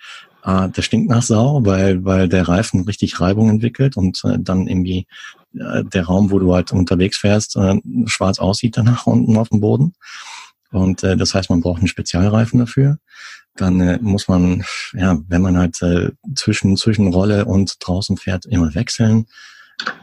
äh, 0.44 0.50
äh, 0.50 0.70
der 0.70 0.82
stinkt 0.82 1.10
nach 1.10 1.22
Sau, 1.22 1.64
weil, 1.64 2.04
weil 2.06 2.28
der 2.28 2.48
Reifen 2.48 2.86
richtig 2.86 3.20
Reibung 3.20 3.50
entwickelt 3.50 3.98
und 3.98 4.22
äh, 4.26 4.38
dann 4.40 4.68
irgendwie 4.68 5.06
der 5.54 6.06
Raum, 6.06 6.32
wo 6.32 6.40
du 6.40 6.54
halt 6.54 6.72
unterwegs 6.72 7.18
fährst, 7.18 7.56
äh, 7.56 7.80
schwarz 8.06 8.40
aussieht 8.40 8.78
danach 8.78 9.06
unten 9.08 9.38
auf 9.38 9.50
dem 9.50 9.62
Boden. 9.62 9.94
Und 10.72 11.04
äh, 11.04 11.16
das 11.16 11.36
heißt, 11.36 11.50
man 11.50 11.62
braucht 11.62 11.80
einen 11.80 11.88
Spezialreifen 11.88 12.60
dafür. 12.60 12.98
Dann 13.56 13.80
äh, 13.80 14.00
muss 14.02 14.28
man, 14.28 14.66
ja, 14.94 15.20
wenn 15.28 15.44
man 15.44 15.58
halt 15.58 15.82
äh, 15.84 16.12
zwischen, 16.36 16.76
zwischen 16.78 17.14
Rolle 17.14 17.46
und 17.46 17.76
draußen 17.80 18.18
fährt, 18.18 18.48
immer 18.48 18.74
wechseln. 18.74 19.28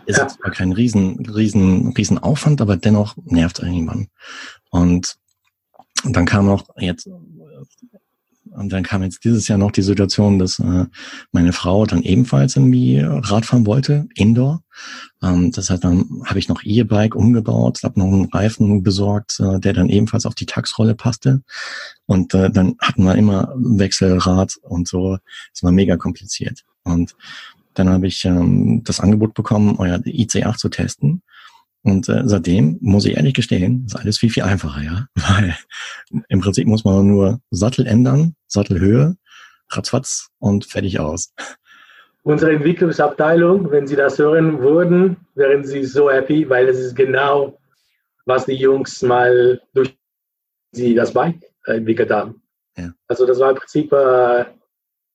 Ist 0.06 0.18
ja. 0.18 0.28
zwar 0.28 0.52
kein 0.52 0.72
riesen, 0.72 1.26
riesen, 1.26 1.92
riesen 1.92 2.18
Aufwand, 2.18 2.60
aber 2.60 2.76
dennoch 2.76 3.16
nervt 3.24 3.58
irgendwann. 3.58 4.08
Und 4.70 5.16
dann 6.04 6.26
kam 6.26 6.46
noch 6.46 6.68
jetzt 6.76 7.08
und 8.52 8.72
dann 8.72 8.82
kam 8.82 9.02
jetzt 9.02 9.24
dieses 9.24 9.48
Jahr 9.48 9.58
noch 9.58 9.70
die 9.70 9.82
Situation, 9.82 10.38
dass 10.38 10.58
äh, 10.58 10.86
meine 11.32 11.52
Frau 11.52 11.86
dann 11.86 12.02
ebenfalls 12.02 12.56
irgendwie 12.56 13.00
Radfahren 13.00 13.66
wollte, 13.66 14.08
Indoor. 14.14 14.62
Ähm, 15.22 15.52
das 15.52 15.70
heißt, 15.70 15.84
dann 15.84 16.22
habe 16.24 16.38
ich 16.38 16.48
noch 16.48 16.62
E-Bike 16.62 17.14
umgebaut, 17.14 17.80
habe 17.84 17.98
noch 17.98 18.06
einen 18.06 18.26
Reifen 18.26 18.82
besorgt, 18.82 19.38
äh, 19.40 19.60
der 19.60 19.72
dann 19.72 19.88
ebenfalls 19.88 20.26
auf 20.26 20.34
die 20.34 20.46
Taxrolle 20.46 20.94
passte. 20.94 21.42
Und 22.06 22.34
äh, 22.34 22.50
dann 22.50 22.76
hatten 22.80 23.04
wir 23.04 23.14
immer 23.14 23.54
Wechselrad 23.56 24.56
und 24.62 24.88
so. 24.88 25.18
Das 25.52 25.62
war 25.62 25.72
mega 25.72 25.96
kompliziert. 25.96 26.64
Und 26.82 27.14
dann 27.74 27.88
habe 27.88 28.06
ich 28.08 28.24
ähm, 28.24 28.82
das 28.84 29.00
Angebot 29.00 29.34
bekommen, 29.34 29.76
euer 29.78 29.96
IC8 29.96 30.56
zu 30.56 30.68
testen. 30.68 31.22
Und 31.82 32.08
äh, 32.08 32.22
seitdem 32.24 32.78
muss 32.80 33.06
ich 33.06 33.16
ehrlich 33.16 33.34
gestehen, 33.34 33.84
ist 33.86 33.96
alles 33.96 34.18
viel, 34.18 34.30
viel 34.30 34.42
einfacher, 34.42 34.82
ja. 34.82 35.06
Weil 35.14 35.56
im 36.28 36.40
Prinzip 36.40 36.66
muss 36.66 36.84
man 36.84 37.06
nur 37.06 37.40
Sattel 37.50 37.86
ändern, 37.86 38.34
Sattelhöhe, 38.46 39.16
ratzfatz 39.70 40.28
und 40.38 40.66
fertig 40.66 41.00
aus. 41.00 41.32
Unsere 42.22 42.52
Entwicklungsabteilung, 42.52 43.70
wenn 43.70 43.86
Sie 43.86 43.96
das 43.96 44.18
hören 44.18 44.60
würden, 44.60 45.16
wären 45.34 45.64
Sie 45.64 45.84
so 45.84 46.10
happy, 46.10 46.48
weil 46.50 46.68
es 46.68 46.78
ist 46.78 46.94
genau, 46.94 47.58
was 48.26 48.44
die 48.44 48.56
Jungs 48.56 49.00
mal 49.02 49.60
durch 49.72 49.96
sie 50.72 50.94
das 50.94 51.12
Bike 51.12 51.40
entwickelt 51.66 52.10
haben. 52.10 52.42
Ja. 52.76 52.92
Also 53.08 53.26
das 53.26 53.38
war 53.40 53.50
im 53.50 53.56
Prinzip 53.56 53.92
äh, 53.92 54.44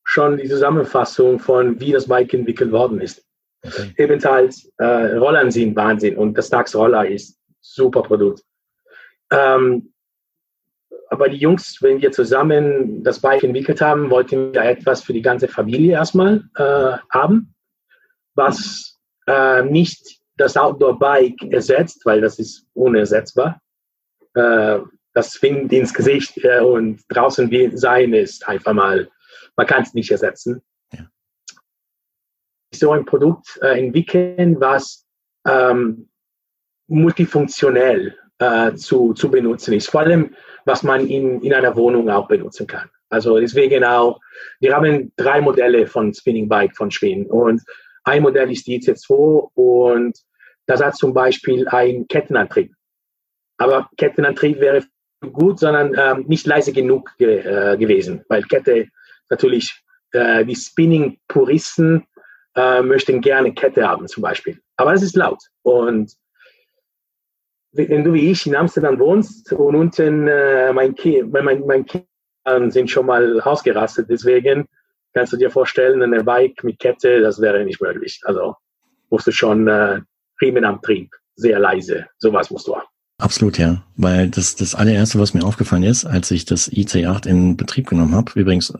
schon 0.03 0.37
die 0.37 0.49
Zusammenfassung 0.49 1.39
von, 1.39 1.79
wie 1.79 1.91
das 1.91 2.07
Bike 2.07 2.33
entwickelt 2.33 2.71
worden 2.71 2.99
ist. 3.01 3.25
Okay. 3.65 3.93
Ebenfalls 3.97 4.71
äh, 4.77 5.17
Rollern 5.17 5.51
sind 5.51 5.75
Wahnsinn 5.75 6.17
und 6.17 6.37
das 6.37 6.49
Tax 6.49 6.75
Roller 6.75 7.07
ist 7.07 7.39
super 7.61 8.03
Produkt. 8.03 8.43
Ähm, 9.31 9.93
aber 11.09 11.29
die 11.29 11.37
Jungs, 11.37 11.77
wenn 11.81 12.01
wir 12.01 12.11
zusammen 12.11 13.03
das 13.03 13.19
Bike 13.19 13.43
entwickelt 13.43 13.81
haben, 13.81 14.09
wollten 14.09 14.53
wir 14.53 14.61
etwas 14.63 15.03
für 15.03 15.13
die 15.13 15.21
ganze 15.21 15.47
Familie 15.47 15.93
erstmal 15.93 16.43
äh, 16.55 16.97
haben, 17.09 17.53
was 18.33 18.99
äh, 19.27 19.61
nicht 19.63 20.19
das 20.37 20.57
Outdoor-Bike 20.57 21.51
ersetzt, 21.51 22.05
weil 22.05 22.21
das 22.21 22.39
ist 22.39 22.65
unersetzbar. 22.73 23.61
Äh, 24.33 24.79
das 25.13 25.41
Wind 25.41 25.71
ins 25.71 25.93
Gesicht 25.93 26.43
äh, 26.43 26.59
und 26.59 27.01
draußen 27.09 27.49
sein 27.77 28.13
ist 28.13 28.47
einfach 28.47 28.73
mal, 28.73 29.09
man 29.55 29.67
kann 29.67 29.83
es 29.83 29.93
nicht 29.93 30.11
ersetzen 30.11 30.61
so 32.79 32.91
ein 32.91 33.05
Produkt 33.05 33.59
äh, 33.61 33.79
entwickeln, 33.79 34.59
was 34.59 35.05
ähm, 35.47 36.09
multifunktionell 36.87 38.15
äh, 38.39 38.73
zu, 38.73 39.13
zu 39.13 39.29
benutzen 39.29 39.73
ist. 39.73 39.89
Vor 39.89 40.01
allem, 40.01 40.35
was 40.65 40.83
man 40.83 41.07
in, 41.07 41.41
in 41.41 41.53
einer 41.53 41.75
Wohnung 41.75 42.09
auch 42.09 42.27
benutzen 42.27 42.67
kann. 42.67 42.89
Also 43.09 43.39
deswegen 43.39 43.83
auch, 43.83 44.19
wir 44.59 44.75
haben 44.75 45.11
drei 45.15 45.41
Modelle 45.41 45.87
von 45.87 46.13
Spinning 46.13 46.49
Bike 46.49 46.75
von 46.75 46.91
Schwinn 46.91 47.27
und 47.27 47.61
ein 48.03 48.23
Modell 48.23 48.51
ist 48.51 48.67
die 48.67 48.79
IC2 48.79 49.51
und 49.53 50.17
das 50.65 50.83
hat 50.83 50.95
zum 50.95 51.13
Beispiel 51.13 51.67
einen 51.67 52.07
Kettenantrieb. 52.07 52.73
Aber 53.57 53.89
Kettenantrieb 53.97 54.59
wäre 54.59 54.83
gut, 55.31 55.59
sondern 55.59 55.95
ähm, 55.97 56.25
nicht 56.27 56.45
leise 56.45 56.73
genug 56.73 57.15
ge 57.17 57.39
äh, 57.39 57.77
gewesen, 57.77 58.23
weil 58.27 58.43
Kette 58.43 58.87
natürlich 59.29 59.71
äh, 60.11 60.45
die 60.45 60.55
Spinning-Puristen 60.55 62.05
äh, 62.55 62.81
möchten 62.81 63.21
gerne 63.21 63.53
Kette 63.53 63.87
haben 63.87 64.07
zum 64.07 64.21
Beispiel. 64.21 64.59
Aber 64.77 64.93
es 64.93 65.01
ist 65.01 65.15
laut. 65.15 65.39
Und 65.61 66.13
wenn 67.73 68.03
du 68.03 68.13
wie 68.13 68.31
ich 68.31 68.47
in 68.47 68.55
Amsterdam 68.55 68.97
wohnst 68.99 69.51
und 69.51 69.75
unten 69.75 70.27
äh, 70.27 70.71
mein 70.71 70.95
Kind, 70.95 71.31
mein, 71.33 71.65
mein 71.65 71.85
Kind 71.85 72.05
sind 72.67 72.91
schon 72.91 73.07
mal 73.07 73.41
ausgerastet, 73.41 74.07
deswegen 74.09 74.67
kannst 75.13 75.33
du 75.33 75.37
dir 75.37 75.49
vorstellen, 75.49 76.01
eine 76.01 76.23
Bike 76.23 76.63
mit 76.63 76.79
Kette, 76.79 77.21
das 77.21 77.41
wäre 77.41 77.65
nicht 77.65 77.81
möglich. 77.81 78.21
Also 78.23 78.55
musst 79.09 79.27
du 79.27 79.31
schon 79.31 79.67
äh, 79.67 80.01
Riemenantrieb, 80.41 81.11
sehr 81.35 81.59
leise, 81.59 82.05
sowas 82.17 82.51
musst 82.51 82.67
du 82.67 82.75
haben. 82.75 82.87
Absolut, 83.17 83.57
ja. 83.57 83.83
Weil 83.95 84.29
das, 84.29 84.55
das 84.55 84.75
allererste, 84.75 85.19
was 85.19 85.33
mir 85.33 85.43
aufgefallen 85.43 85.83
ist, 85.83 86.05
als 86.05 86.31
ich 86.31 86.45
das 86.45 86.69
IC8 86.69 87.27
in 87.27 87.57
Betrieb 87.57 87.87
genommen 87.87 88.13
habe, 88.13 88.31
übrigens 88.35 88.73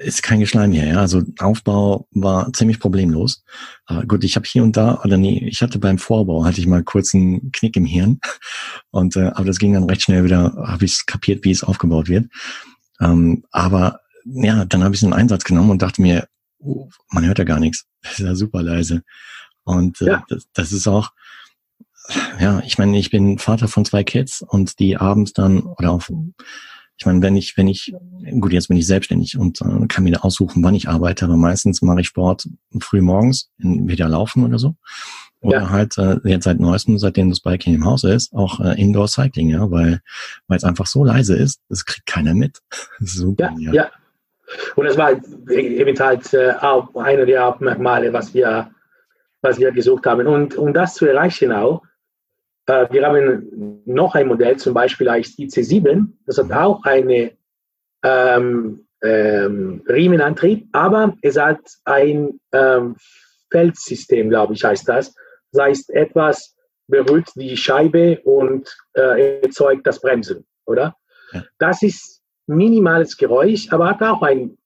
ist 0.00 0.22
kein 0.22 0.40
Geschleim 0.40 0.72
hier, 0.72 0.86
ja. 0.86 1.00
Also 1.00 1.22
Aufbau 1.38 2.08
war 2.10 2.52
ziemlich 2.54 2.80
problemlos. 2.80 3.44
Uh, 3.90 4.02
gut, 4.06 4.24
ich 4.24 4.34
habe 4.34 4.46
hier 4.46 4.62
und 4.62 4.76
da, 4.76 5.00
oder 5.04 5.18
nee, 5.18 5.46
ich 5.46 5.60
hatte 5.60 5.78
beim 5.78 5.98
Vorbau, 5.98 6.44
hatte 6.44 6.58
ich 6.60 6.66
mal 6.66 6.82
kurz 6.82 7.14
einen 7.14 7.52
Knick 7.52 7.76
im 7.76 7.84
Hirn. 7.84 8.18
Und 8.90 9.16
äh, 9.16 9.30
aber 9.34 9.44
das 9.44 9.58
ging 9.58 9.74
dann 9.74 9.84
recht 9.84 10.02
schnell 10.02 10.24
wieder, 10.24 10.54
habe 10.66 10.84
ich 10.84 11.04
kapiert, 11.06 11.44
wie 11.44 11.50
es 11.50 11.62
aufgebaut 11.62 12.08
wird. 12.08 12.26
Ähm, 13.00 13.44
aber 13.52 14.00
ja, 14.24 14.64
dann 14.64 14.82
habe 14.82 14.94
ich 14.94 15.02
einen 15.02 15.12
Einsatz 15.12 15.44
genommen 15.44 15.70
und 15.70 15.82
dachte 15.82 16.02
mir, 16.02 16.26
uh, 16.60 16.88
man 17.10 17.26
hört 17.26 17.38
ja 17.38 17.44
gar 17.44 17.60
nichts. 17.60 17.84
Das 18.02 18.12
ist 18.12 18.20
ja 18.20 18.34
super 18.34 18.62
leise. 18.62 19.02
Und 19.64 20.00
äh, 20.00 20.06
ja. 20.06 20.24
das, 20.28 20.46
das 20.54 20.72
ist 20.72 20.88
auch, 20.88 21.10
ja, 22.40 22.60
ich 22.64 22.78
meine, 22.78 22.98
ich 22.98 23.10
bin 23.10 23.38
Vater 23.38 23.68
von 23.68 23.84
zwei 23.84 24.02
Kids 24.02 24.42
und 24.42 24.78
die 24.78 24.96
abends 24.96 25.34
dann 25.34 25.62
oder 25.62 25.92
auf 25.92 26.10
ich 27.00 27.06
meine, 27.06 27.22
wenn 27.22 27.34
ich, 27.34 27.56
wenn 27.56 27.66
ich, 27.66 27.94
gut, 28.40 28.52
jetzt 28.52 28.68
bin 28.68 28.76
ich 28.76 28.86
selbstständig 28.86 29.38
und 29.38 29.62
äh, 29.62 29.86
kann 29.88 30.04
mir 30.04 30.22
aussuchen, 30.22 30.62
wann 30.62 30.74
ich 30.74 30.86
arbeite, 30.86 31.24
aber 31.24 31.38
meistens 31.38 31.80
mache 31.80 32.02
ich 32.02 32.08
Sport 32.08 32.46
früh 32.78 33.00
morgens, 33.00 33.50
entweder 33.58 34.06
laufen 34.06 34.44
oder 34.44 34.58
so. 34.58 34.74
Oder 35.40 35.62
ja. 35.62 35.70
halt 35.70 35.96
äh, 35.96 36.18
jetzt 36.24 36.44
seit 36.44 36.60
neuestem, 36.60 36.98
seitdem 36.98 37.30
das 37.30 37.40
Biking 37.40 37.74
im 37.74 37.86
Haus 37.86 38.04
ist, 38.04 38.34
auch 38.34 38.60
äh, 38.60 38.78
Indoor 38.78 39.08
Cycling, 39.08 39.48
ja, 39.48 39.70
weil 39.70 40.02
weil 40.46 40.58
es 40.58 40.64
einfach 40.64 40.84
so 40.84 41.02
leise 41.02 41.34
ist, 41.34 41.62
das 41.70 41.86
kriegt 41.86 42.04
keiner 42.04 42.34
mit. 42.34 42.58
Super, 43.00 43.54
ja, 43.58 43.72
ja, 43.72 43.72
ja. 43.72 43.90
Und 44.76 44.84
es 44.84 44.98
war 44.98 45.12
eben 45.48 45.98
halt 45.98 46.34
äh, 46.34 46.52
auch 46.60 46.94
einer 46.96 47.24
der 47.24 47.44
Hauptmerkmale, 47.44 48.12
was 48.12 48.34
wir, 48.34 48.70
was 49.40 49.58
wir 49.58 49.72
gesucht 49.72 50.04
haben. 50.04 50.26
Und 50.26 50.54
um 50.54 50.74
das 50.74 50.96
zu 50.96 51.06
erreichen 51.06 51.50
auch, 51.50 51.82
wir 52.66 53.06
haben 53.06 53.82
noch 53.84 54.14
ein 54.14 54.28
Modell, 54.28 54.56
zum 54.56 54.74
Beispiel 54.74 55.08
als 55.08 55.36
IC7, 55.38 56.06
das 56.26 56.38
hat 56.38 56.52
auch 56.52 56.84
eine 56.84 57.32
ähm, 58.04 58.86
ähm, 59.02 59.82
Riemenantrieb, 59.88 60.68
aber 60.72 61.16
es 61.22 61.36
hat 61.36 61.60
ein 61.84 62.40
ähm, 62.52 62.96
Feldsystem, 63.50 64.28
glaube 64.28 64.54
ich, 64.54 64.64
heißt 64.64 64.88
das. 64.88 65.14
Das 65.52 65.62
heißt, 65.62 65.90
etwas 65.90 66.54
berührt 66.86 67.30
die 67.34 67.56
Scheibe 67.56 68.20
und 68.24 68.68
äh, 68.94 69.40
erzeugt 69.40 69.86
das 69.86 70.00
Bremsen, 70.00 70.46
oder? 70.66 70.96
Ja. 71.32 71.44
Das 71.58 71.82
ist 71.82 72.22
minimales 72.46 73.16
Geräusch, 73.16 73.72
aber 73.72 73.90
hat 73.90 74.02
auch 74.02 74.22
ein 74.22 74.56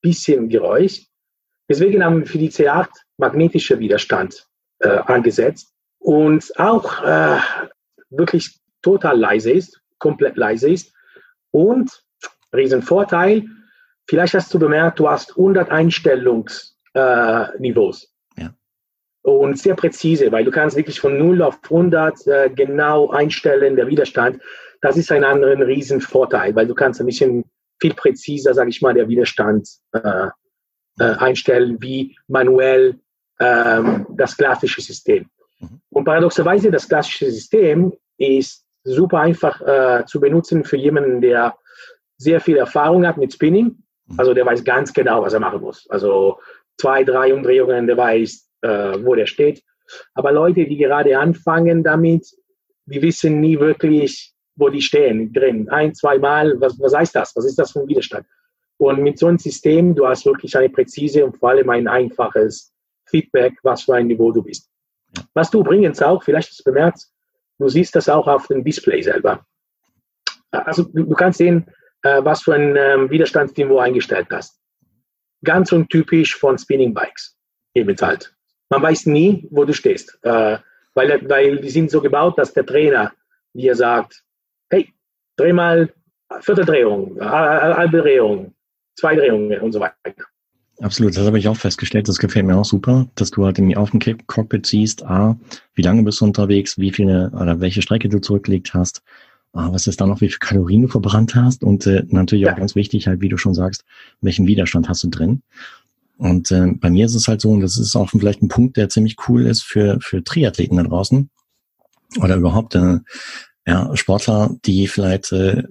bisschen 0.00 0.48
Geräusch. 0.48 1.06
Deswegen 1.68 2.04
haben 2.04 2.20
wir 2.20 2.26
für 2.26 2.38
die 2.38 2.50
C8 2.50 2.88
magnetische 3.18 3.78
Widerstand 3.78 4.46
äh, 4.80 4.88
angesetzt 4.88 5.75
und 6.06 6.58
auch 6.60 7.02
äh, 7.02 7.38
wirklich 8.10 8.60
total 8.80 9.18
leise 9.18 9.50
ist, 9.50 9.80
komplett 9.98 10.36
leise 10.36 10.70
ist. 10.70 10.94
Und 11.50 11.90
Riesenvorteil, 12.54 13.44
vielleicht 14.06 14.34
hast 14.34 14.54
du 14.54 14.60
bemerkt, 14.60 15.00
du 15.00 15.10
hast 15.10 15.30
100 15.30 15.68
Einstellungsniveaus. 15.68 18.14
Äh, 18.36 18.42
ja. 18.42 18.54
Und 19.22 19.58
sehr 19.58 19.74
präzise, 19.74 20.30
weil 20.30 20.44
du 20.44 20.52
kannst 20.52 20.76
wirklich 20.76 21.00
von 21.00 21.18
0 21.18 21.42
auf 21.42 21.58
100 21.64 22.24
äh, 22.28 22.50
genau 22.50 23.10
einstellen, 23.10 23.74
der 23.74 23.88
Widerstand. 23.88 24.40
Das 24.82 24.96
ist 24.96 25.10
ein 25.10 25.24
anderer 25.24 25.66
Riesenvorteil, 25.66 26.54
weil 26.54 26.68
du 26.68 26.74
kannst 26.76 27.00
ein 27.00 27.06
bisschen 27.06 27.50
viel 27.80 27.94
präziser, 27.94 28.54
sage 28.54 28.70
ich 28.70 28.80
mal, 28.80 28.94
der 28.94 29.08
Widerstand 29.08 29.68
äh, 29.90 30.28
äh, 31.00 31.16
einstellen, 31.16 31.78
wie 31.80 32.16
manuell 32.28 33.00
ähm, 33.40 34.06
das 34.10 34.36
klassische 34.36 34.80
System. 34.80 35.28
Mhm. 35.60 35.80
Und 35.90 36.04
paradoxerweise, 36.04 36.70
das 36.70 36.88
klassische 36.88 37.30
System 37.30 37.92
ist 38.18 38.64
super 38.84 39.20
einfach 39.20 39.60
äh, 39.60 40.04
zu 40.06 40.20
benutzen 40.20 40.64
für 40.64 40.76
jemanden, 40.76 41.20
der 41.20 41.56
sehr 42.18 42.40
viel 42.40 42.56
Erfahrung 42.56 43.06
hat 43.06 43.16
mit 43.16 43.32
Spinning. 43.32 43.82
Mhm. 44.06 44.20
Also 44.20 44.34
der 44.34 44.46
weiß 44.46 44.64
ganz 44.64 44.92
genau, 44.92 45.22
was 45.22 45.34
er 45.34 45.40
machen 45.40 45.60
muss. 45.60 45.86
Also 45.90 46.38
zwei, 46.78 47.04
drei 47.04 47.34
Umdrehungen, 47.34 47.86
der 47.86 47.96
weiß, 47.96 48.48
äh, 48.62 48.98
wo 49.04 49.14
der 49.14 49.26
steht. 49.26 49.62
Aber 50.14 50.32
Leute, 50.32 50.66
die 50.66 50.76
gerade 50.76 51.18
anfangen 51.18 51.82
damit, 51.84 52.26
die 52.86 53.02
wissen 53.02 53.40
nie 53.40 53.58
wirklich, 53.58 54.32
wo 54.56 54.68
die 54.68 54.82
stehen 54.82 55.32
drin. 55.32 55.68
Ein, 55.68 55.94
zwei 55.94 56.18
Mal, 56.18 56.60
was, 56.60 56.78
was 56.80 56.94
heißt 56.94 57.14
das? 57.14 57.34
Was 57.36 57.44
ist 57.44 57.58
das 57.58 57.72
für 57.72 57.80
ein 57.80 57.88
Widerstand? 57.88 58.26
Und 58.78 59.02
mit 59.02 59.18
so 59.18 59.26
einem 59.26 59.38
System, 59.38 59.94
du 59.94 60.06
hast 60.06 60.26
wirklich 60.26 60.56
eine 60.56 60.68
präzise 60.68 61.24
und 61.24 61.36
vor 61.36 61.50
allem 61.50 61.70
ein 61.70 61.88
einfaches 61.88 62.72
Feedback, 63.06 63.54
was 63.62 63.84
für 63.84 63.94
ein 63.94 64.06
Niveau 64.06 64.32
du 64.32 64.42
bist. 64.42 64.68
Was 65.34 65.50
du 65.50 65.60
übrigens 65.60 66.02
auch, 66.02 66.22
vielleicht 66.22 66.50
hast 66.50 66.60
du 66.60 66.64
bemerkt, 66.64 67.06
du 67.58 67.68
siehst 67.68 67.94
das 67.94 68.08
auch 68.08 68.26
auf 68.26 68.46
dem 68.48 68.64
Display 68.64 69.02
selber. 69.02 69.44
Also 70.50 70.84
du, 70.84 71.04
du 71.04 71.14
kannst 71.14 71.38
sehen, 71.38 71.66
äh, 72.02 72.22
was 72.24 72.42
für 72.42 72.54
ein 72.54 72.76
ähm, 72.76 73.10
Widerstandsniveau 73.10 73.78
eingestellt 73.78 74.28
hast. 74.30 74.60
Ganz 75.44 75.72
untypisch 75.72 76.36
von 76.36 76.58
Spinning 76.58 76.94
Bikes. 76.94 77.36
Eben 77.74 77.96
halt. 78.00 78.34
Man 78.70 78.82
weiß 78.82 79.06
nie, 79.06 79.46
wo 79.50 79.64
du 79.64 79.72
stehst. 79.72 80.18
Äh, 80.22 80.58
weil, 80.94 81.28
weil 81.28 81.58
die 81.58 81.70
sind 81.70 81.90
so 81.90 82.00
gebaut, 82.00 82.38
dass 82.38 82.52
der 82.54 82.64
Trainer 82.64 83.12
dir 83.52 83.74
sagt, 83.74 84.22
hey, 84.70 84.92
dreh 85.36 85.52
mal 85.52 85.92
Vierteldrehung, 86.40 87.20
halbe 87.20 88.02
Drehung, 88.02 88.54
zwei 88.98 89.14
Drehungen 89.14 89.60
und 89.60 89.72
so 89.72 89.80
weiter. 89.80 90.24
Absolut, 90.80 91.16
das 91.16 91.26
habe 91.26 91.38
ich 91.38 91.48
auch 91.48 91.56
festgestellt. 91.56 92.08
Das 92.08 92.18
gefällt 92.18 92.46
mir 92.46 92.56
auch 92.56 92.64
super, 92.64 93.06
dass 93.14 93.30
du 93.30 93.44
halt 93.44 93.58
irgendwie 93.58 93.76
auf 93.76 93.90
dem 93.90 94.00
Cockpit 94.26 94.66
siehst, 94.66 95.04
ah, 95.04 95.38
wie 95.74 95.82
lange 95.82 96.02
bist 96.02 96.20
du 96.20 96.26
unterwegs, 96.26 96.78
wie 96.78 96.92
viele 96.92 97.30
oder 97.30 97.60
welche 97.60 97.80
Strecke 97.80 98.08
du 98.08 98.20
zurückgelegt 98.20 98.74
hast, 98.74 99.02
ah, 99.54 99.72
was 99.72 99.86
ist 99.86 100.00
da 100.00 100.06
noch, 100.06 100.20
wie 100.20 100.28
viele 100.28 100.38
Kalorien 100.38 100.82
du 100.82 100.88
verbrannt 100.88 101.34
hast 101.34 101.64
und 101.64 101.86
äh, 101.86 102.04
natürlich 102.08 102.44
ja. 102.44 102.52
auch 102.52 102.58
ganz 102.58 102.74
wichtig, 102.74 103.06
halt, 103.06 103.22
wie 103.22 103.30
du 103.30 103.38
schon 103.38 103.54
sagst, 103.54 103.84
welchen 104.20 104.46
Widerstand 104.46 104.88
hast 104.88 105.02
du 105.02 105.08
drin. 105.08 105.42
Und 106.18 106.50
äh, 106.50 106.66
bei 106.74 106.90
mir 106.90 107.06
ist 107.06 107.14
es 107.14 107.28
halt 107.28 107.40
so, 107.40 107.50
und 107.50 107.60
das 107.60 107.78
ist 107.78 107.96
auch 107.96 108.10
vielleicht 108.10 108.42
ein 108.42 108.48
Punkt, 108.48 108.76
der 108.76 108.88
ziemlich 108.90 109.16
cool 109.28 109.46
ist 109.46 109.62
für, 109.62 109.98
für 110.00 110.22
Triathleten 110.22 110.76
da 110.76 110.82
draußen 110.82 111.30
oder 112.20 112.36
überhaupt 112.36 112.74
äh, 112.74 112.98
ja, 113.66 113.90
Sportler, 113.96 114.56
die 114.64 114.88
vielleicht 114.88 115.32
äh, 115.32 115.62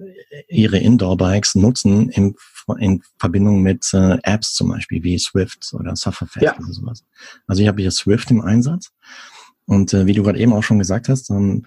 ihre 0.48 0.78
Indoor-Bikes 0.78 1.54
nutzen 1.54 2.10
im 2.10 2.36
in 2.78 3.02
Verbindung 3.18 3.62
mit 3.62 3.92
äh, 3.94 4.18
Apps 4.22 4.54
zum 4.54 4.68
Beispiel 4.68 5.02
wie 5.02 5.18
Swift 5.18 5.72
oder 5.72 5.94
Sufferfest 5.94 6.42
ja. 6.42 6.56
oder 6.58 6.72
sowas. 6.72 7.04
Also 7.46 7.62
ich 7.62 7.68
habe 7.68 7.80
hier 7.80 7.90
Swift 7.90 8.30
im 8.30 8.40
Einsatz 8.40 8.90
und 9.66 9.94
äh, 9.94 10.06
wie 10.06 10.14
du 10.14 10.22
gerade 10.22 10.38
eben 10.38 10.52
auch 10.52 10.62
schon 10.62 10.78
gesagt 10.78 11.08
hast, 11.08 11.30
ähm, 11.30 11.64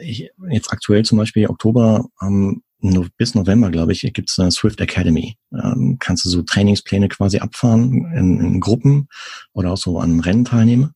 ich, 0.00 0.30
jetzt 0.48 0.72
aktuell 0.72 1.04
zum 1.04 1.18
Beispiel 1.18 1.46
Oktober 1.46 2.06
ähm, 2.20 2.62
bis 3.16 3.34
November, 3.34 3.70
glaube 3.70 3.92
ich, 3.92 4.02
gibt's 4.12 4.38
eine 4.38 4.50
Swift 4.50 4.80
Academy. 4.80 5.36
Ähm, 5.52 5.96
kannst 5.98 6.24
du 6.24 6.28
so 6.28 6.42
Trainingspläne 6.42 7.08
quasi 7.08 7.38
abfahren 7.38 8.12
in, 8.14 8.40
in 8.40 8.60
Gruppen 8.60 9.08
oder 9.52 9.72
auch 9.72 9.78
so 9.78 9.98
an 9.98 10.20
Rennen 10.20 10.44
teilnehmen. 10.44 10.92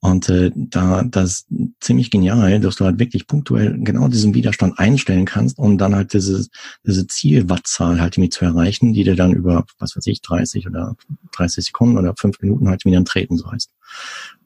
Und 0.00 0.28
äh, 0.28 0.50
da 0.54 1.04
das 1.04 1.46
ziemlich 1.80 2.10
genial, 2.10 2.60
dass 2.60 2.76
du 2.76 2.84
halt 2.84 2.98
wirklich 2.98 3.26
punktuell 3.26 3.78
genau 3.78 4.08
diesen 4.08 4.34
Widerstand 4.34 4.78
einstellen 4.78 5.26
kannst, 5.26 5.58
um 5.58 5.78
dann 5.78 5.94
halt 5.94 6.12
diese, 6.12 6.46
diese 6.86 7.06
Zielwattzahl 7.06 8.00
halt 8.00 8.16
irgendwie 8.16 8.30
zu 8.30 8.44
erreichen, 8.44 8.92
die 8.92 9.04
dir 9.04 9.16
dann 9.16 9.32
über, 9.32 9.64
was 9.78 9.96
weiß 9.96 10.06
ich, 10.06 10.22
30 10.22 10.66
oder 10.66 10.96
30 11.32 11.66
Sekunden 11.66 11.98
oder 11.98 12.14
fünf 12.18 12.40
Minuten 12.40 12.68
halt 12.68 12.84
wieder 12.84 13.04
treten 13.04 13.36
so 13.36 13.50
heißt. 13.50 13.70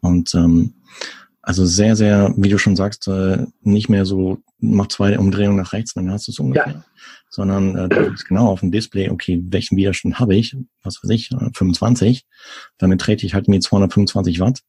Und 0.01 0.35
ähm, 0.35 0.75
also 1.43 1.67
sehr, 1.67 1.97
sehr, 1.97 2.33
wie 2.37 2.49
du 2.49 2.57
schon 2.57 2.77
sagst, 2.77 3.09
äh, 3.09 3.47
nicht 3.63 3.89
mehr 3.89 4.07
so, 4.07 4.39
mach 4.59 4.87
zwei 4.87 5.19
Umdrehungen 5.19 5.57
nach 5.57 5.73
rechts, 5.73 5.95
dann 5.95 6.11
hast 6.11 6.29
du 6.29 6.33
es 6.33 6.39
ungefähr. 6.39 6.73
Ja. 6.73 6.85
Sondern 7.31 7.77
äh, 7.77 7.89
du 7.89 8.11
bist 8.11 8.29
genau 8.29 8.47
auf 8.47 8.61
dem 8.61 8.71
Display, 8.71 9.11
okay, 9.11 9.43
welchen 9.49 9.77
Widerstand 9.77 10.21
habe 10.21 10.37
ich? 10.37 10.57
Was 10.85 11.03
weiß 11.03 11.11
ich, 11.11 11.31
25. 11.55 12.19
Äh, 12.19 12.23
Damit 12.79 13.01
trete 13.01 13.27
ich 13.27 13.35
halt 13.35 13.49
mit 13.49 13.65
225 13.65 14.39
Watt. 14.39 14.61